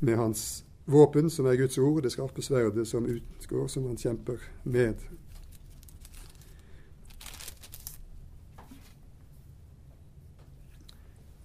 [0.00, 4.38] Med hans våpen, som er Guds ord, det skarpe sverdet som utgår, som han kjemper
[4.64, 4.94] med.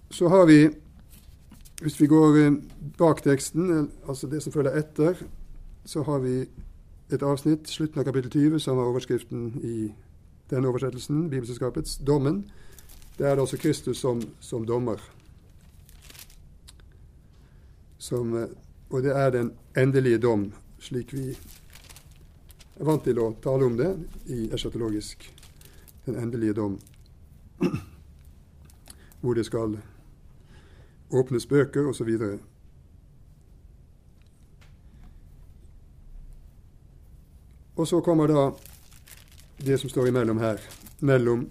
[0.10, 0.69] Så har vi,
[1.82, 2.54] hvis vi går eh,
[2.97, 5.19] bak teksten, eh, altså det som følger etter,
[5.86, 6.39] så har vi
[7.13, 9.91] et avsnitt, slutten av kapittel 20, som er overskriften i
[10.50, 12.50] denne oversettelsen, Bibelselskapets 'Dommen'.
[13.17, 14.97] Det er det også Kristus som, som dommer.
[17.97, 18.47] Som, eh,
[18.89, 21.32] og det er den endelige dom, slik vi
[22.80, 23.89] er vant til å tale om det
[24.32, 25.26] i eschatologisk.
[26.06, 26.78] Den endelige dom.
[29.21, 29.76] Hvor det skal
[31.12, 32.13] åpnes bøker osv.
[37.76, 38.52] Og, så kommer da
[39.58, 40.62] det som står imellom her,
[41.00, 41.50] mellom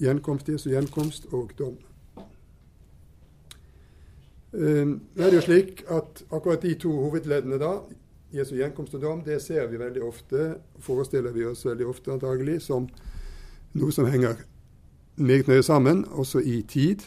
[0.00, 1.76] gjenkomst, Jesu gjenkomst og dom.
[4.52, 7.72] Um, det er jo slik at akkurat de to hovedleddene da,
[8.32, 12.60] Jesu gjenkomst og dom, det ser vi veldig ofte, forestiller vi oss veldig ofte antagelig,
[12.64, 12.88] som
[13.76, 14.44] noe som henger
[15.16, 17.04] meget nøye sammen, også i tid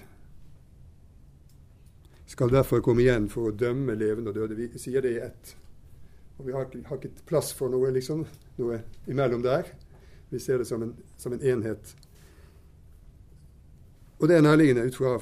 [2.25, 4.57] skal derfor komme igjen for å dømme levende og døde.
[4.57, 5.53] Vi sier det i ett.
[6.37, 8.25] Og vi har, har ikke plass for noe, liksom,
[8.59, 9.69] noe imellom der.
[10.33, 11.93] Vi ser det som en, som en enhet.
[14.19, 15.15] Og det er nærliggende ut fra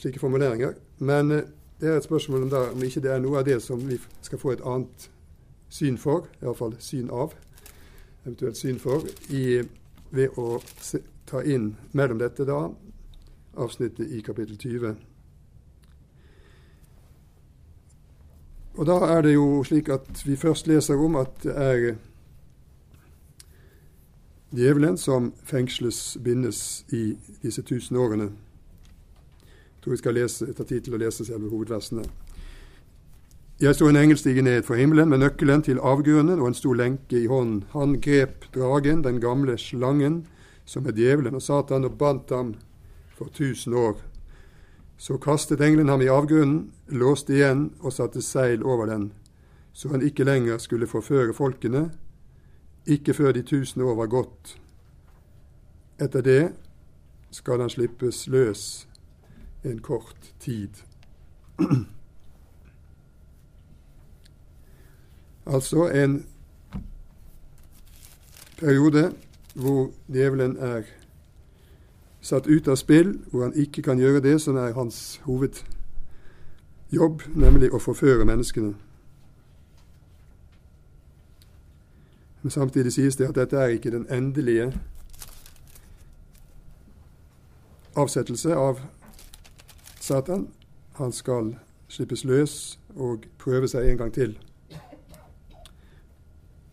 [0.00, 0.74] slike formuleringer.
[1.00, 1.48] Men eh,
[1.80, 3.96] det er et spørsmål om, der, om ikke det er noe av det som vi
[4.22, 5.10] skal få et annet
[5.72, 7.32] syn for, iallfall syn av,
[8.26, 9.62] eventuelt syn for, i,
[10.12, 12.66] ved å se, ta inn mellom dette da
[13.60, 14.98] avsnittet i kapittel 20.
[18.76, 21.88] Og da er det jo slik at vi først leser om at det er
[24.50, 28.30] djevelen som fengsles, bindes i disse tusen årene.
[29.80, 32.02] Jeg tror vi skal lese, ta tid til å lese selve hovedversene.
[33.64, 36.76] Jeg så en engel stige ned fra himmelen med nøkkelen til avgrunnen og en stor
[36.76, 37.62] lenke i hånden.
[37.72, 40.26] Han grep dragen, den gamle slangen,
[40.68, 42.50] som er djevelen og Satan, og bandt ham
[43.16, 43.96] for tusen år.
[45.00, 49.14] Så kastet engelen ham i avgrunnen, låste igjen og satte seil over den,
[49.72, 51.86] så han ikke lenger skulle forføre folkene,
[52.84, 54.58] ikke før de tusen år var gått.
[55.96, 56.42] Etter det
[57.32, 58.89] skal han slippes løs
[59.64, 60.68] en kort tid.
[65.46, 66.26] altså en
[68.58, 69.14] periode
[69.54, 70.82] hvor djevelen er
[72.20, 75.62] satt ut av spill, hvor han ikke kan gjøre det som er hans hovedjobb,
[77.34, 78.74] nemlig å forføre menneskene.
[82.42, 84.72] Men samtidig sies det at dette er ikke den endelige
[87.96, 88.80] avsettelse av
[90.00, 90.48] Satan.
[90.92, 91.54] Han skal
[91.88, 94.38] slippes løs og prøve seg en gang til.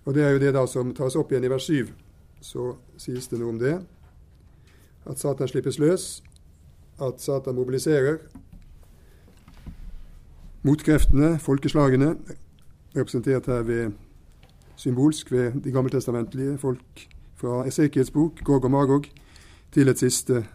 [0.06, 1.90] Og Det er jo det da som tas opp igjen i vers 7.
[2.42, 3.76] Så sies det noe om det
[5.08, 6.24] at Satan slippes løs,
[7.00, 8.18] at Satan mobiliserer
[10.64, 12.16] motkreftene, folkeslagene,
[12.96, 13.92] representert her ved
[14.76, 19.06] symbolsk ved de gammeltestamentlige folk fra Esekiels bok, Gog og Magog,
[19.72, 20.46] til et siste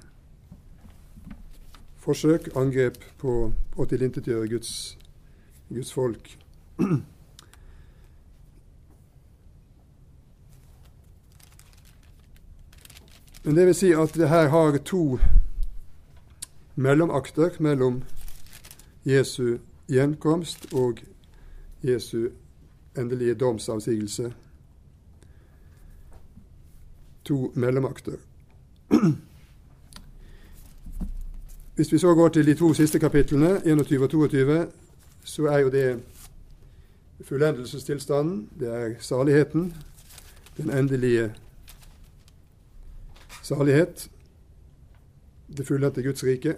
[2.03, 4.99] forsøk, angrep på å tilintetgjøre Guds,
[5.71, 6.37] Guds folk.
[13.45, 15.19] Men det vil si at det her har to
[16.75, 18.03] mellomakter mellom
[19.05, 19.59] Jesu
[19.91, 21.03] gjenkomst og
[21.83, 22.29] Jesu
[22.99, 24.33] endelige domsavsigelse.
[27.25, 28.19] To mellomakter.
[31.83, 34.67] Hvis vi så går til de to siste kapitlene, 21 og 22,
[35.25, 36.01] så er jo det
[37.21, 39.75] fullendelsestilstanden, det er saligheten,
[40.57, 41.33] den endelige
[43.43, 44.11] salighet,
[45.57, 46.55] det fullendte Guds rike.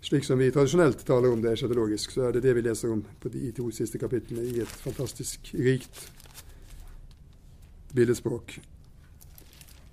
[0.00, 3.00] Slik som vi tradisjonelt taler om det eschatologisk, så er det det vi leser om
[3.20, 6.12] på de to siste kapitlene i et fantastisk rikt
[7.94, 8.60] billedspråk.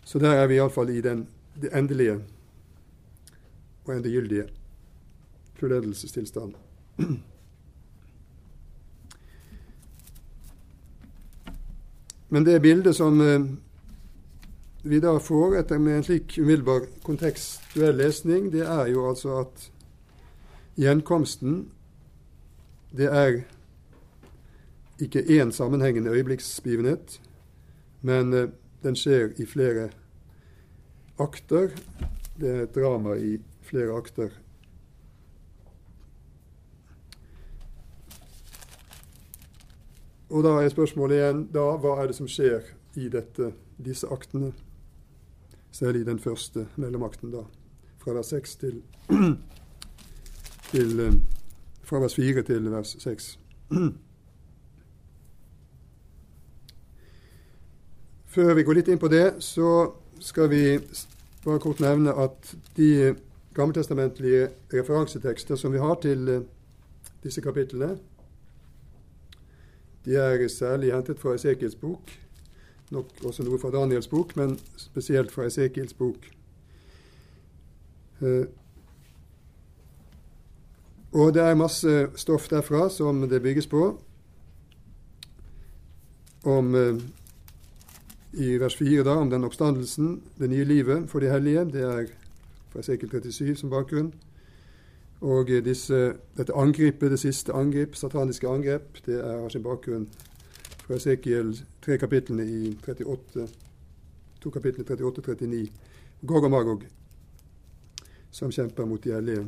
[0.04, 1.28] Så der er vi iallfall i den,
[1.62, 2.20] det endelige
[3.90, 4.46] og endegyldige
[5.60, 6.54] fullendelsestilstand.
[12.30, 13.42] Men det bildet som eh,
[14.84, 19.72] vi da får etter med en slik umiddelbar kontekstuell lesning, det er jo altså at
[20.80, 21.64] gjenkomsten
[22.96, 23.42] det er
[25.00, 27.20] ikke én sammenhengende øyeblikksbegivenhet,
[28.02, 28.50] men eh,
[28.84, 29.90] den skjer i flere
[31.20, 31.74] akter.
[32.40, 33.38] Det er et drama i
[33.70, 34.30] flere akter.
[40.30, 42.62] Og da er spørsmålet igjen da, hva er det som skjer
[43.00, 43.52] i dette,
[43.82, 44.52] disse aktene?
[45.72, 47.44] Særlig den første mellomakten, da.
[48.00, 48.82] Fra vers 6 til,
[50.74, 51.14] til eh,
[51.84, 53.40] Fra vers 4 til vers 6.
[58.30, 60.80] Før vi går litt inn på det, så skal vi
[61.46, 63.16] bare kort nevne at de
[63.54, 66.42] gammeltestamentlige referansetekster som vi har til eh,
[67.24, 67.98] disse kapitlene,
[70.06, 72.12] de er særlig hentet fra Esekiels bok,
[72.92, 76.30] nok også noe fra Daniels bok, men spesielt fra Esekiels bok.
[78.22, 78.46] Eh,
[81.12, 83.84] og det er masse stoff derfra som det bygges på.
[86.46, 87.02] Om eh,
[88.32, 91.66] i vers 4 da, om den oppstandelsen, det nye livet for de hellige.
[91.74, 92.12] Det er
[92.70, 94.14] fra Esekiel 37 som bakgrunn.
[95.22, 100.08] Og disse, dette angrepet, det siste angrep, sataniske angrep, det er, har sin bakgrunn
[100.86, 101.52] fra Esekiel
[101.82, 103.48] tre kapitlene i 38,
[104.42, 105.68] to kapitlene 38-39.
[106.28, 106.86] Gog og Magog,
[108.32, 109.46] som kjemper mot de hellige.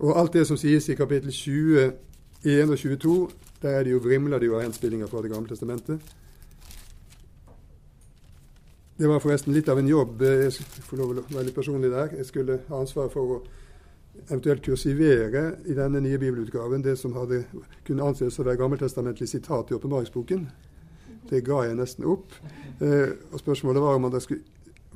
[0.00, 3.30] Og alt det som sies i kapittel 21 og 22,
[3.62, 6.00] der er det jo vrimler det jo av henspillinger fra Det gamle testamentet.
[9.00, 10.20] Det var forresten litt av en jobb.
[10.20, 10.52] Jeg
[10.84, 12.10] får lov å være litt personlig der.
[12.18, 13.38] Jeg skulle ha ansvar for å
[14.26, 17.38] eventuelt kursivere i denne nye bibelutgaven det som hadde
[17.86, 20.44] kunne anses å være gammeltestamentlig sitat i åpenbaringsboken.
[21.32, 22.36] Det ga jeg nesten opp.
[22.84, 24.44] Eh, og spørsmålet var om man da skulle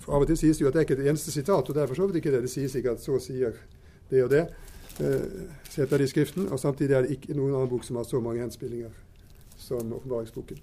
[0.05, 1.81] for Av og til sies jo at det er ikke et eneste sitat, og det
[1.81, 2.45] er for så vidt ikke det.
[2.45, 3.57] Det sies ikke at så sier
[4.11, 4.47] det og det,
[5.01, 5.45] eh,
[5.79, 6.53] heter det i Skriften.
[6.53, 8.93] Og samtidig er det ikke noen annen bok som har så mange henspillinger
[9.57, 10.61] som åpenbaringsboken.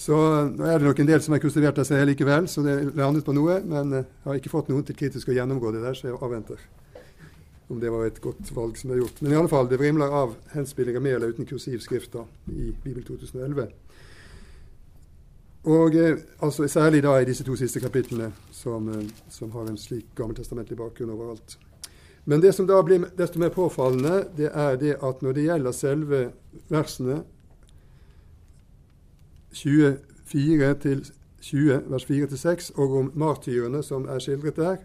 [0.00, 2.76] Så nå er det nok en del som har konstruert av seg likevel, så det
[2.96, 3.58] landet på noe.
[3.68, 6.62] Men jeg har ikke fått noen til kritisk å gjennomgå det der, så jeg avventer
[7.70, 9.20] om det var et godt valg som er gjort.
[9.22, 12.16] Men i alle fall, det vrimler av henspillinger med eller uten kursiv skrift
[12.50, 13.68] i Bibel 2011.
[15.70, 19.78] Og eh, altså Særlig da i disse to siste kapitlene, som, eh, som har en
[19.78, 21.58] slik gammeltestamentlig bakgrunn overalt.
[22.24, 25.76] Men det som da blir desto mer påfallende, det er det at når det gjelder
[25.76, 26.24] selve
[26.68, 27.20] versene
[29.52, 31.04] 24 til
[31.40, 34.76] 20, vers 4-6, og om martyrene som er skildret der,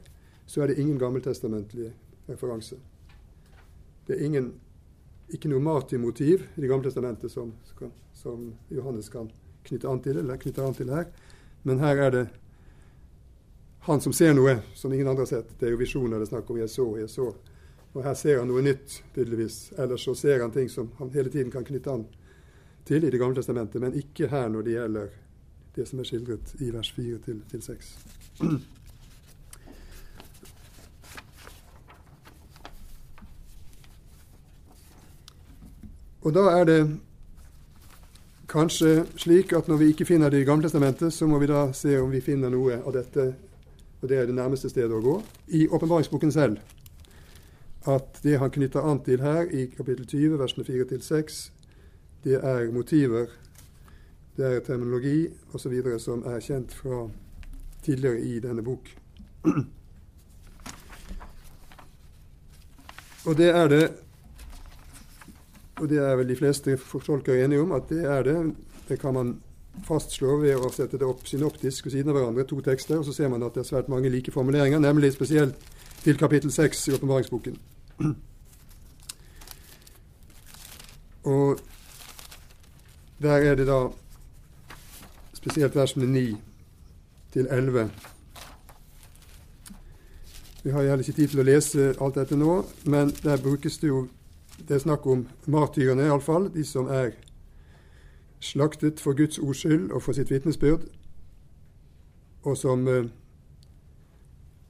[0.46, 1.92] så er det ingen gammeltestamentlig
[2.30, 2.76] referanse.
[4.08, 4.54] Det er ingen,
[5.30, 7.54] ikke noe martyrmotiv i Det gamle testamentet som,
[8.14, 9.32] som, Johannes kan
[9.66, 11.06] knytte an til, eller knytte an til her.
[11.64, 12.26] Men her er det
[13.80, 15.60] han som ser noe som ingen andre har sett.
[15.60, 16.58] Det er jo visjoner det er snakk om.
[16.58, 17.34] Jeg så, jeg så.
[17.94, 19.74] Og her ser han noe nytt, tydeligvis.
[19.78, 22.25] Ellers så ser han ting som han hele tiden kan knytte an til
[22.90, 25.08] i Det gamle testamentet, men ikke her når det gjelder
[25.76, 27.98] det som er skildret i vers 4 til, til 6.
[36.26, 36.80] Og da er det
[38.50, 42.00] kanskje slik at når vi ikke finner det i Gamletestamentet, så må vi da se
[42.00, 43.28] om vi finner noe av dette,
[44.02, 46.58] og det er det nærmeste stedet å gå, i åpenbaringsboken selv.
[47.86, 51.44] At det han knytter an til her i kapittel 20, versene 4-6,
[52.26, 53.30] det er motiver,
[54.38, 55.74] det er terminologi osv.
[56.02, 57.06] som er kjent fra
[57.86, 58.90] tidligere i denne bok.
[63.26, 63.92] Og det er det
[65.76, 68.56] Og det er vel de fleste fortolkere enige om at det er det.
[68.88, 69.42] Det kan man
[69.84, 73.14] fastslå ved å sette det opp synoptisk ved siden av hverandre, to tekster, og så
[73.14, 75.56] ser man at det er svært mange like formuleringer, nemlig spesielt
[76.04, 77.60] til kapittel 6 i åpenbaringsboken.
[81.26, 81.60] Og
[83.22, 83.88] der er det da
[85.34, 86.38] spesielt versene 9
[87.34, 87.92] til 11.
[90.64, 93.88] Vi har heller ikke tid til å lese alt dette nå, men der brukes det
[93.88, 94.08] jo
[94.56, 97.10] Det er snakk om martyrene, iallfall, de som er
[98.40, 100.86] slaktet for Guds ords skyld og for sitt vitnesbyrd,
[102.44, 103.10] og som eh,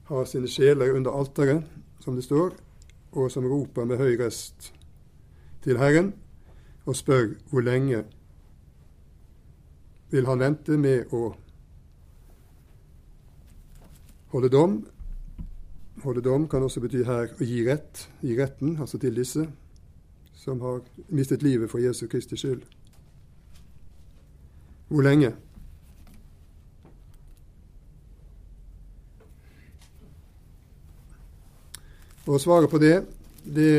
[0.09, 1.63] har sine sjeler under alteret,
[1.99, 2.55] som det står,
[3.11, 4.73] og som roper med høy røst
[5.63, 6.13] til Herren
[6.85, 8.03] og spør hvor lenge
[10.15, 11.33] vil han vente med å
[14.31, 14.77] holde dom.
[16.03, 19.43] Holde dom kan også bety her å gi rett, gi retten, altså til disse
[20.39, 22.63] som har mistet livet for Jesu Kristi skyld.
[24.87, 25.33] Hvor lenge?
[32.25, 33.01] Og Svaret på det
[33.45, 33.71] det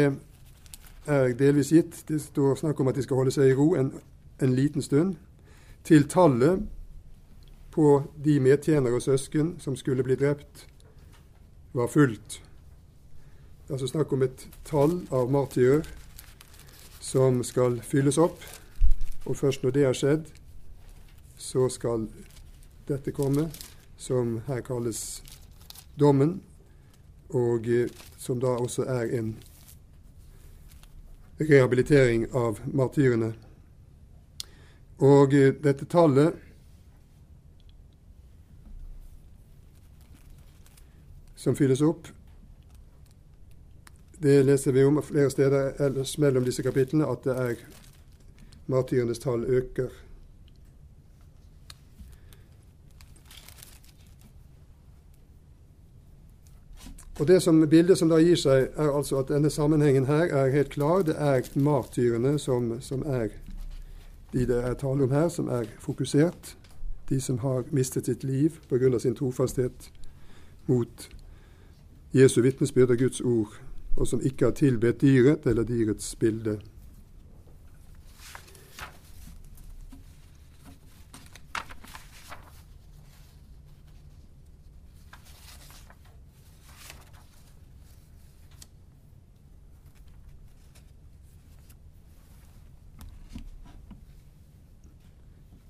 [1.06, 2.04] er delvis gitt.
[2.08, 3.94] Det står snakk om at de skal holde seg i ro en,
[4.42, 5.16] en liten stund.
[5.86, 6.64] Til tallet
[7.70, 10.64] på de medtjenere og søsken som skulle bli drept,
[11.76, 12.40] var fullt.
[13.60, 15.86] Det er altså snakk om et tall av martyrer
[16.98, 18.42] som skal fylles opp.
[19.26, 20.26] Og først når det har skjedd,
[21.38, 22.08] så skal
[22.88, 23.46] dette komme,
[23.96, 25.22] som her kalles
[25.94, 26.40] dommen,
[27.30, 29.36] og eh, som da også er en
[31.38, 33.36] rehabilitering av martyrene.
[34.98, 36.36] Og eh, dette tallet
[41.36, 42.08] som fylles opp,
[44.18, 47.60] det leser vi om flere steder ellers mellom disse kapitlene, at det er
[48.72, 49.92] martyrenes tall øker.
[57.18, 60.52] Og det som, Bildet som da gir seg, er altså at denne sammenhengen her er
[60.52, 61.04] helt klar.
[61.04, 63.30] Det er martyrene som, som er
[64.36, 66.56] de det er tale om her, som er fokusert.
[67.08, 68.98] De som har mistet sitt liv pga.
[68.98, 69.90] sin trofasthet
[70.66, 71.08] mot
[72.12, 73.60] Jesu vitnesbyrd og Guds ord,
[73.96, 76.58] og som ikke har tilbedt dyret eller dyrets bilde.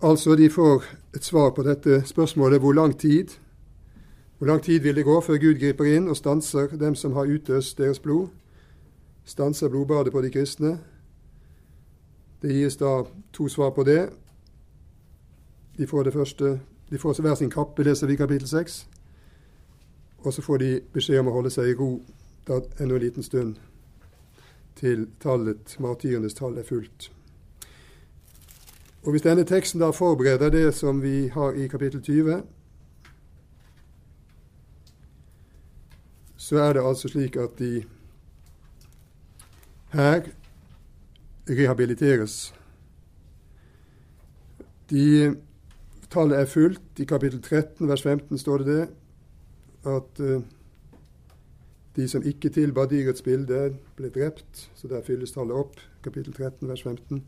[0.06, 0.84] Altså, de får
[1.16, 3.28] et svar på dette spørsmålet hvor lang tid
[4.38, 7.26] hvor lang tid vil det gå før Gud griper inn og stanser dem som har
[7.26, 8.28] utøst deres blod?
[9.24, 10.78] Stanser blodbadet på de kristne?
[12.42, 13.02] Det gis da
[13.32, 14.10] to svar på det.
[15.78, 18.86] De får det første De får hver sin kappe, leser vi kapittel 6.
[20.18, 21.90] Og så får de beskjed om å holde seg i ro
[22.46, 23.56] da enda en liten stund
[24.76, 27.15] til tallet, martyrenes tall er fullt.
[29.06, 32.42] Og Hvis denne teksten da forbereder det som vi har i kapittel 20,
[36.36, 37.84] så er det altså slik at de
[39.92, 40.26] her
[41.50, 42.54] rehabiliteres.
[44.90, 45.36] De,
[46.10, 46.82] tallet er fullt.
[46.98, 48.88] I kapittel 13 vers 15 står det det
[49.86, 50.42] at uh,
[51.96, 54.70] de som ikke tilba dyrets bilde, ble drept.
[54.74, 55.78] Så der fylles tallet opp.
[56.02, 57.22] Kapittel 13 vers 15.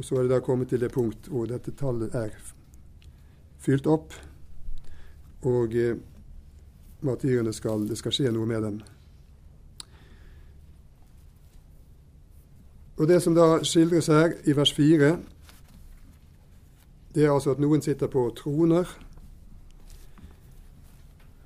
[0.00, 2.30] Og så er det da kommet til det punkt hvor dette tallet er
[3.60, 4.14] fylt opp,
[5.44, 5.98] og eh,
[7.04, 8.78] martyrene skal, det skal skje noe med dem.
[12.96, 15.12] Og Det som da skildres her i vers 4,
[17.14, 18.88] det er altså at noen sitter på troner.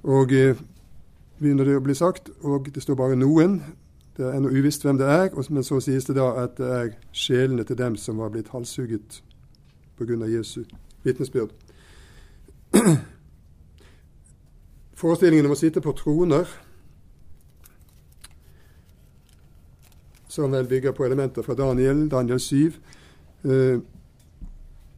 [0.06, 0.54] Og eh,
[1.40, 3.62] begynner det å bli sagt, og det står bare 'noen'.
[4.16, 6.90] Det er ennå uvisst hvem det er, men så sies det da at det er
[7.12, 9.22] sjelene til dem som var blitt halshugget
[9.98, 10.26] pga.
[10.30, 10.62] Jesu
[11.02, 11.50] vitnesbyrd.
[15.02, 16.46] Forestillingen om å sitte på troner,
[20.30, 22.72] som vel bygger på elementer fra Daniel, Daniel 7,
[23.44, 23.78] eh,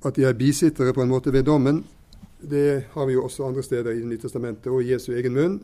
[0.05, 1.85] at de er bisittere på en måte ved dommen,
[2.41, 5.33] det har vi jo også andre steder i Det nye testamentet og i Jesu egen
[5.33, 5.57] munn,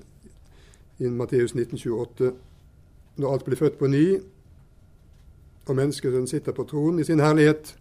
[0.98, 2.32] i Matteus 1928
[3.16, 4.20] når alt blir født på ny,
[5.66, 7.76] og menneskesønnen sitter på tronen i sin herlighet,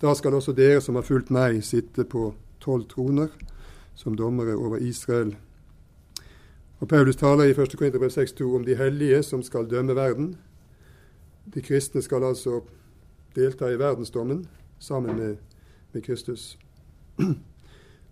[0.00, 3.28] da skal også dere som har fulgt meg, sitte på tolv troner
[3.94, 5.34] som dommere over Israel.
[6.80, 7.76] Og Paulus taler i 1.
[7.76, 10.36] Korinterbrev 6,2 om de hellige som skal dømme verden.
[11.54, 12.62] De kristne skal altså
[13.36, 14.46] delta i verdensdommen
[14.78, 15.36] sammen med,
[15.92, 16.58] med Kristus.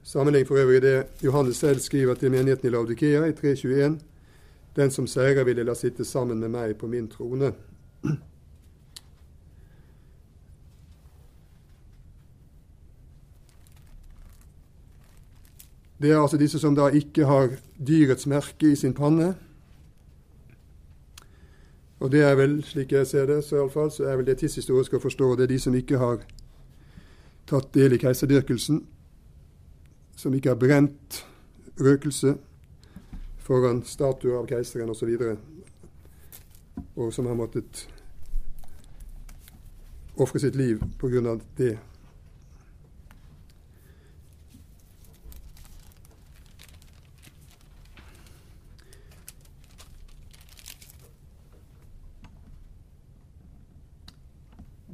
[0.03, 3.97] Sammenlign for øvrig det Johannes selv skriver til menigheten i Laudikea i 3.21.
[4.79, 7.51] Den som seirer, vil jeg la sitte sammen med meg på min trone.
[15.99, 19.33] Det er altså disse som da ikke har dyrets merke i sin panne.
[21.99, 24.95] Og det er vel, slik jeg ser det, så fall, så er vel det tidshistorisk
[24.95, 25.35] å forstå.
[25.35, 26.23] Det er de som ikke har
[27.51, 28.85] tatt del i keiserdyrkelsen,
[30.15, 31.25] som ikke har brent
[31.83, 32.37] røkelse
[33.49, 35.37] foran statuer av keiseren osv., og,
[36.99, 37.87] og som har måttet
[40.21, 40.83] ofre sitt liv
[41.31, 41.79] av det.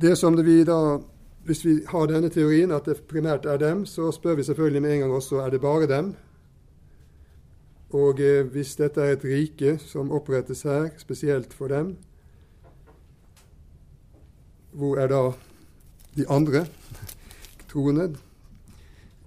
[0.04, 1.00] Det som det vi da,
[1.44, 4.92] Hvis vi har denne teorien, at det primært er dem, så spør vi selvfølgelig med
[4.94, 6.14] en gang også er det bare dem.
[7.94, 11.96] Og eh, hvis dette er et rike som opprettes her spesielt for dem,
[14.72, 15.30] hvor er da
[16.16, 16.66] de andre
[17.70, 18.16] troende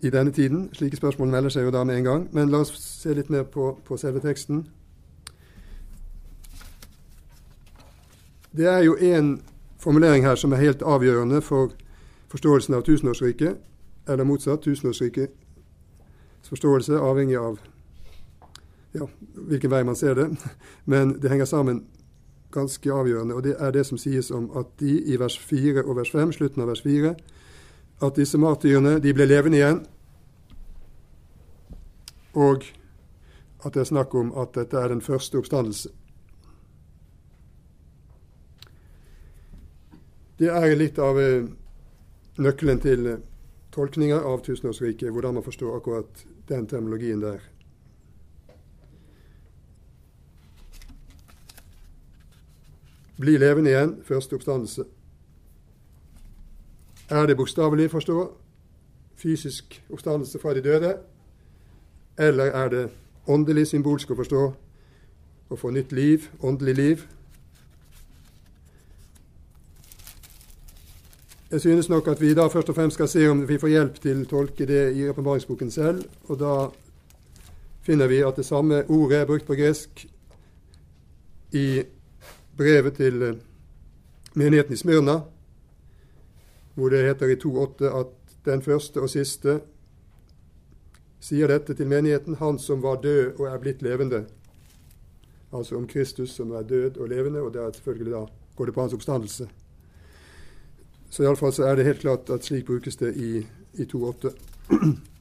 [0.01, 0.69] i denne tiden?
[0.73, 2.27] Slike spørsmål melder seg jo da med en gang.
[2.35, 4.67] Men la oss se litt mer på, på selve teksten.
[8.57, 9.41] Det er jo en
[9.79, 11.71] formulering her som er helt avgjørende for
[12.27, 13.57] forståelsen av tusenårsriket,
[14.07, 15.31] eller motsatt, tusenårsrikets
[16.49, 17.59] forståelse, avhengig av
[18.91, 20.29] ja, hvilken vei man ser det.
[20.85, 21.85] Men det henger sammen
[22.51, 25.97] ganske avgjørende, og det er det som sies om at de i vers 4 og
[25.99, 27.13] vers 5, slutten av vers 4,
[28.01, 29.83] at disse martyrene de ble levende igjen,
[32.37, 32.65] og
[33.65, 35.89] at det er snakk om at dette er den første oppstandelse.
[40.37, 41.49] Det er litt av eh,
[42.37, 43.33] nøkkelen til tolkninger
[43.77, 47.41] tolkninga av tusenårsriket, hvordan man forstår akkurat den terminologien der.
[53.17, 54.83] Bli levende igjen, første oppstandelse.
[57.09, 58.37] Er det bokstavelig forstå,
[59.15, 60.97] fysisk oppstandelse fra de døde,
[62.17, 62.89] eller er det
[63.27, 64.43] åndelig symbolsk å forstå,
[65.49, 67.07] å få nytt liv, åndelig liv?
[71.51, 73.99] Jeg synes nok at vi da først og fremst skal se om vi får hjelp
[74.03, 76.03] til å tolke det i åpenbaringsboken selv.
[76.27, 76.55] Og da
[77.87, 80.03] finner vi at det samme ordet er brukt på gresk
[81.55, 81.83] i
[82.57, 83.39] brevet til eh,
[84.33, 85.19] menigheten i Smyrna,
[86.75, 88.13] hvor det heter i 2.8 at
[88.45, 89.59] den første og siste
[91.19, 94.25] sier dette til menigheten, han som var død og er blitt levende.
[95.53, 98.73] Altså om Kristus som er død og levende, og det er selvfølgelig da går det
[98.73, 99.49] på hans oppstandelse.
[101.09, 104.33] Så iallfall så er det helt klart at slik brukes det i, i 2.8.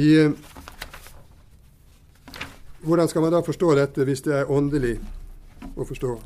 [0.00, 0.32] I, eh,
[2.86, 4.96] hvordan skal man da forstå dette hvis det er åndelig
[5.76, 6.18] å forstå?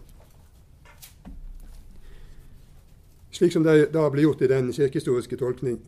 [3.35, 5.81] slik som det da blir gjort i den kirkehistoriske tolkning.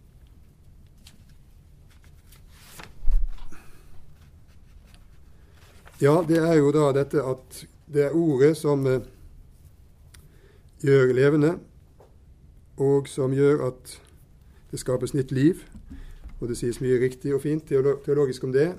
[6.00, 9.00] Ja, det er jo da dette at det er ordet som eh,
[10.84, 11.54] gjør levende,
[12.76, 13.94] og som gjør at
[14.70, 15.62] det skapes nytt liv.
[16.40, 18.74] Og det sies mye riktig og fint teologisk om det.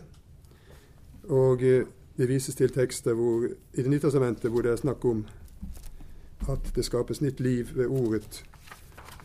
[1.29, 1.87] Og eh,
[2.17, 5.25] det vises til tekster hvor, i Det nye testamentet hvor det er snakk om
[6.49, 8.43] at det skapes nytt liv ved ordet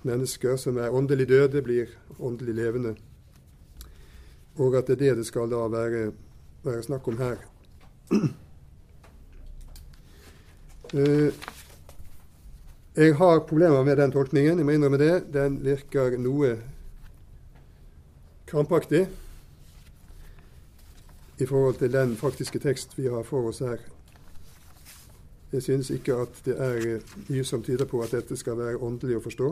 [0.03, 1.87] mennesker som er åndelig døde, blir
[2.21, 2.95] åndelig levende.
[4.59, 6.13] Og at det er det det skal da være,
[6.65, 7.37] være snakk om her.
[10.93, 11.33] Uh,
[12.97, 15.25] jeg har problemer med den tolkningen, jeg må innrømme det.
[15.33, 16.57] Den virker noe
[18.53, 19.07] krampaktig
[21.41, 23.77] i forhold til den faktiske tekst vi har for oss her.
[25.53, 29.17] Jeg synes ikke at det er mye som tyder på at dette skal være åndelig
[29.17, 29.49] å forstå.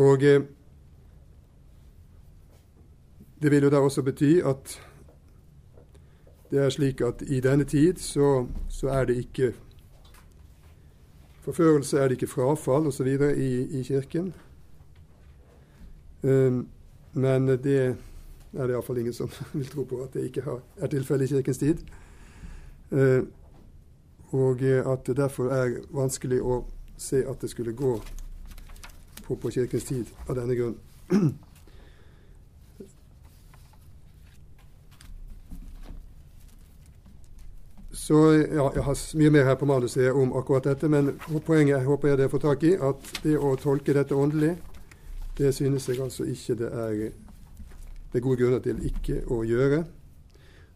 [0.00, 0.42] Og eh,
[3.42, 4.78] det vil jo da også bety at
[6.50, 9.52] det er slik at i denne tid så, så er det ikke
[11.44, 13.12] forførelse, er det ikke frafall osv.
[13.36, 14.32] I, i Kirken.
[16.22, 16.68] Um,
[17.14, 17.96] men eh, det
[18.54, 21.34] er det iallfall ingen som vil tro på at det ikke har, er tilfellet i
[21.34, 21.78] kirkens tid.
[22.90, 23.22] Eh,
[24.34, 26.64] og eh, at det derfor er vanskelig å
[26.98, 27.96] se at det skulle gå
[29.24, 30.78] på, på kirkens tid av denne grunn.
[38.04, 41.14] Så ja, Jeg har mye mer her på manuset om akkurat dette, men
[41.46, 44.58] poenget håper jeg dere får tak i, at det å tolke dette åndelig
[45.38, 46.90] det synes jeg altså ikke det er,
[48.12, 49.84] det er gode grunner til ikke å gjøre.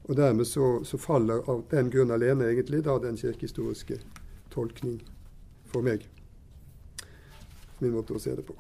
[0.09, 4.01] Og dermed så, så, faller av den grunn alene egentlig da den kirkehistoriske
[4.51, 5.03] tolkning
[5.69, 6.07] for meg.
[7.79, 8.57] Min måte å se det på.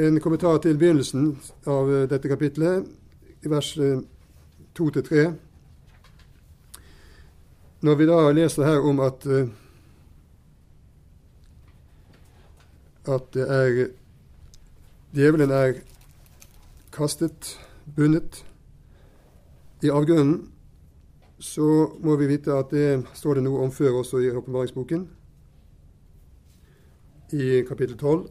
[0.00, 1.36] En kommentar til begynnelsen
[1.68, 2.86] av dette kapitlet,
[3.44, 3.72] i vers
[4.78, 5.30] 2-3.
[7.80, 9.48] Når vi da leser her om at uh,
[13.08, 13.88] at det er
[15.14, 15.80] djevelen er
[16.92, 17.58] kastet,
[17.96, 18.44] bundet,
[19.82, 20.50] i avgrunnen,
[21.38, 25.06] så må vi vite at det står det noe om før også i åpenbaringsboken,
[27.32, 28.26] i kapittel 12.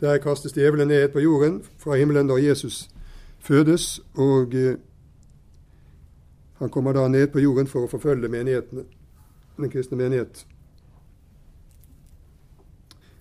[0.00, 2.88] Der kastes djevelen ned på jorden fra himmelen når Jesus
[3.38, 4.74] fødes, og uh,
[6.58, 8.84] han kommer da ned på jorden for å forfølge menighetene,
[9.56, 10.46] den kristne menighet.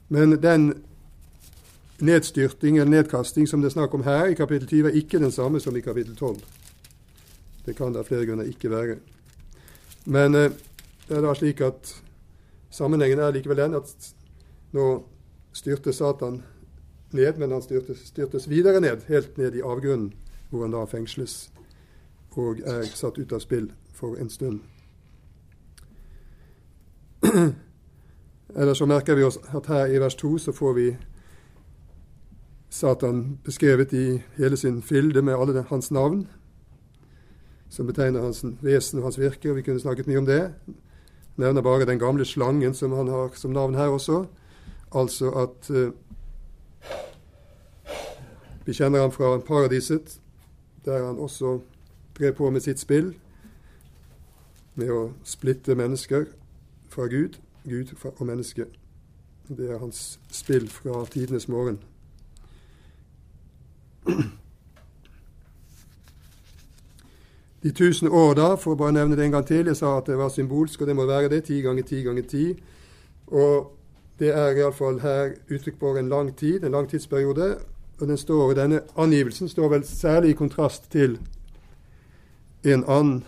[0.09, 0.73] Men den
[1.99, 5.32] nedstyrting eller nedkasting som det er snakk om her i kapittel 20, er ikke den
[5.32, 6.38] samme som i kapittel 12.
[7.65, 8.97] Det kan det av flere grunner ikke være.
[10.05, 10.51] Men eh,
[11.07, 11.91] det er da slik at
[12.71, 14.13] sammenhengen er likevel den at
[14.73, 14.88] nå
[15.53, 16.41] styrte Satan
[17.14, 20.14] ned, men han styrtes, styrtes videre ned, helt ned i avgrunnen,
[20.49, 21.49] hvor han da fengsles
[22.39, 24.60] og er satt ut av spill for en stund.
[28.55, 30.97] Eller så merker vi oss at her i vers 2 så får vi
[32.70, 36.28] Satan beskrevet i hele sin fylde med alle hans navn,
[37.70, 40.53] som betegner hans vesen og hans virke, og vi kunne snakket mye om det.
[41.38, 44.26] Nevner bare den gamle slangen som han har som navn her også.
[44.95, 45.91] Altså at uh,
[48.70, 50.20] vi kjenner ham fra paradiset,
[50.86, 51.59] der han også
[52.17, 53.15] drev på med sitt spill,
[54.78, 56.28] med å splitte mennesker
[56.93, 58.67] fra Gud, Gud og menneske.
[59.49, 61.80] Det er hans spill fra tidenes morgen.
[67.63, 70.13] De tusen år da, for å bare nevne det en gang til, jeg sa at
[70.13, 72.45] det var symbolsk, og det må være det, ti ganger ti ganger ti.
[73.34, 73.74] Og
[74.22, 77.55] det er iallfall her uttrykk for en lang tid, en lang tidsperiode.
[78.00, 81.18] Og den står, denne angivelsen står vel særlig i kontrast til
[82.64, 83.24] en annen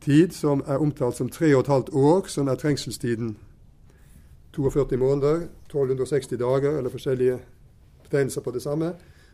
[0.00, 3.36] tid som er omtalt som tre og et halvt år, som er trengselstiden.
[4.52, 5.34] 42 måneder,
[5.68, 7.38] 1260 dager, eller forskjellige
[8.02, 8.92] betegnelser på det samme.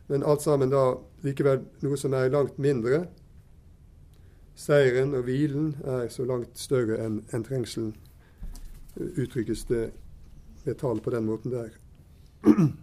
[0.09, 3.05] Men alt sammen da likevel noe som er langt mindre.
[4.55, 7.95] Seieren og hvilen er så langt større enn en trengselen,
[8.97, 9.91] uttrykkes det
[10.65, 11.71] med tall på den måten der.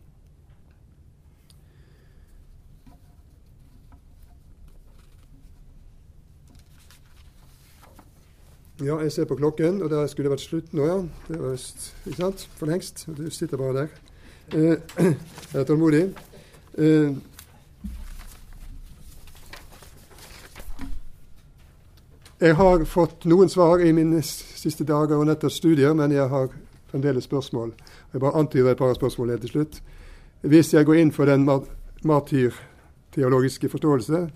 [8.80, 11.02] Ja, jeg ser på klokken, og det skulle vært slutt nå, ja.
[11.28, 11.58] Det var
[12.08, 12.46] ikke sant?
[12.56, 13.02] For lengst.
[13.12, 13.90] Du sitter bare der.
[14.56, 14.78] Eh,
[15.52, 16.06] jeg er tålmodig.
[16.80, 17.12] Eh,
[22.40, 26.48] jeg har fått noen svar i mine siste dager og netters studier, men jeg har
[26.88, 27.76] fremdeles spørsmål.
[28.14, 29.82] Jeg bare antyder et par spørsmål helt til slutt.
[30.42, 31.44] Hvis jeg går inn for den
[32.08, 34.30] martyrteologiske forståelse,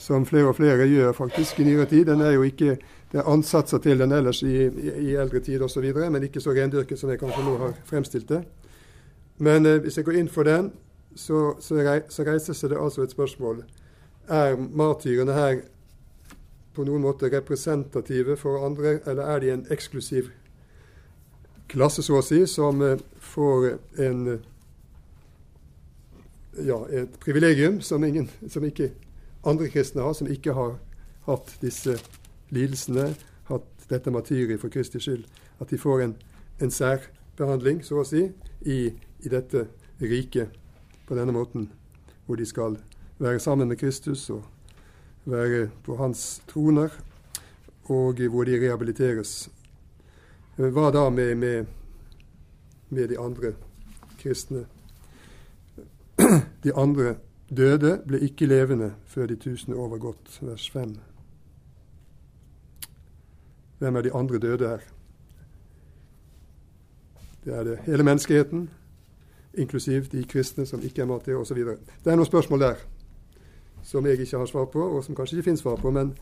[0.00, 2.78] som flere og flere gjør faktisk i nyere tid, den er jo ikke
[3.12, 6.52] det er ansatser til den ellers i, i, i eldre tid osv., men ikke så
[6.52, 8.42] rendyrket som jeg kanskje nå har fremstilt det.
[9.38, 10.72] Men eh, hvis jeg går inn for den,
[11.14, 13.62] så, så, rei, så, reiser seg det altså et spørsmål.
[14.28, 15.62] Er martyrene her
[16.76, 20.28] på noen måte representative for andre, eller er de en eksklusiv
[21.68, 23.00] klasse, så å si, som eh,
[23.32, 23.70] får
[24.04, 24.22] en
[26.58, 28.90] ja, et privilegium som, ingen, som ikke
[29.46, 30.76] andre kristne har, som ikke har
[31.28, 31.94] hatt disse
[32.50, 33.14] lidelsene,
[33.48, 35.24] hatt dette martyriet for Kristi skyld,
[35.60, 36.14] at de får en,
[36.60, 38.26] en særbehandling, så å si,
[38.60, 38.78] i,
[39.24, 39.66] i dette
[40.00, 40.54] riket
[41.08, 41.70] på denne måten,
[42.26, 42.78] hvor de skal
[43.18, 44.44] være sammen med Kristus og
[45.24, 46.92] være på hans troner,
[47.88, 49.48] og hvor de rehabiliteres.
[50.56, 51.66] Hva da med, med,
[52.88, 53.54] med de andre
[54.20, 54.66] kristne?
[56.64, 57.14] De andre
[57.48, 60.96] døde ble ikke levende før de tusen år var gått, vers 5.
[63.78, 64.78] Hvem er de andre døde her?
[67.44, 68.70] Det er det hele menneskeheten,
[69.54, 71.56] inklusiv de kristne som ikke er martyrer osv.
[72.04, 72.86] Det er noen spørsmål der
[73.82, 75.90] som jeg ikke har svar på, og som kanskje ikke finnes svar på.
[75.90, 76.16] Men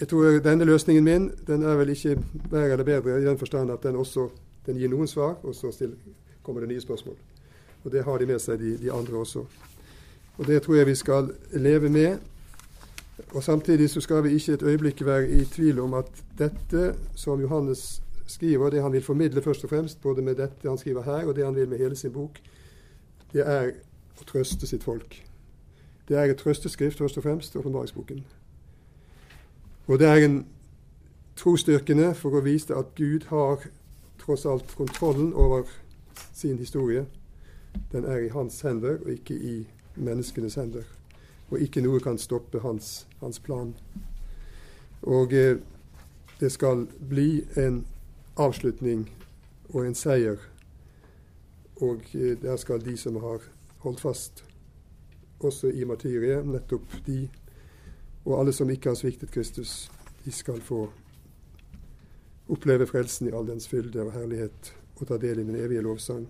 [0.00, 2.18] Jeg tror denne løsningen min den er vel ikke
[2.50, 4.28] verre eller bedre i den forstand at den også
[4.66, 5.88] den gir noen svar, og så
[6.42, 7.16] kommer det nye spørsmål.
[7.84, 9.44] Og Det har de med seg, de, de andre også.
[10.38, 12.18] Og Det tror jeg vi skal leve med.
[13.34, 16.08] Og Samtidig så skal vi ikke et øyeblikk være i tvil om at
[16.38, 20.78] dette som Johannes skriver, det han vil formidle først og fremst, både med dette han
[20.78, 22.40] skriver her, og det han vil med hele sin bok,
[23.32, 23.72] det er
[24.20, 25.24] å trøste sitt folk.
[26.08, 28.24] Det er et trøsteskrift, først og fremst, åpenbaringsboken.
[29.86, 30.46] Og det er en
[31.36, 33.64] trosstyrkende for å vise at Gud har
[34.20, 35.64] tross alt kontrollen over
[36.32, 37.06] sin historie.
[37.92, 40.84] Den er i hans hender, og ikke i menneskenes hender.
[41.52, 43.74] Og ikke noe kan stoppe hans, hans plan.
[45.02, 45.58] Og eh,
[46.40, 47.82] det skal bli en
[48.40, 49.04] avslutning
[49.72, 50.40] og en seier.
[51.84, 53.44] Og eh, der skal de som har
[53.84, 54.44] holdt fast,
[55.42, 57.26] også i martyriet, nettopp de,
[58.24, 59.90] og alle som ikke har sviktet Kristus,
[60.24, 60.86] de skal få
[62.52, 66.28] oppleve frelsen i all dens fylde og herlighet og ta del i den evige lovsang.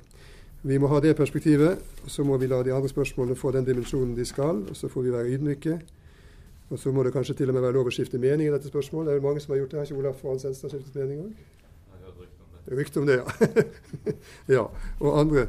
[0.63, 3.67] Vi må ha det perspektivet, og så må vi la de andre spørsmålene få den
[3.67, 5.81] dimensjonen de skal, og så får vi være ydmyke.
[6.71, 8.71] Og så må det kanskje til og med være lov å skifte mening i dette
[8.71, 9.09] spørsmålet.
[9.09, 9.79] Det er vel mange som har gjort det.
[9.81, 11.33] Har ikke Olaf Hans Enstad skiftet mening òg?
[12.73, 13.51] Rykte om det, ja.
[14.57, 14.63] ja.
[15.01, 15.49] Og andre.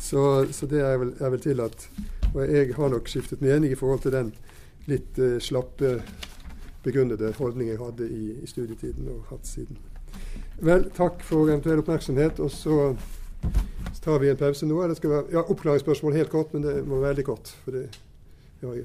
[0.00, 1.86] Så, så det er vel, er vel, tillatt.
[2.34, 4.34] Og jeg har nok skiftet mening i forhold til den
[4.90, 6.00] litt uh, slappe,
[6.82, 9.78] begrunnede holdningen jeg hadde i, i, studietiden og hatt siden.
[10.60, 12.40] Vel, takk for eventuell oppmerksomhet.
[12.42, 12.76] Og så
[14.00, 14.78] tar vi en pause nå.
[14.84, 17.52] Eller skal være, ja, oppklaringsspørsmål helt kort, men det må være veldig kort.
[17.64, 17.88] for det
[18.60, 18.82] ja,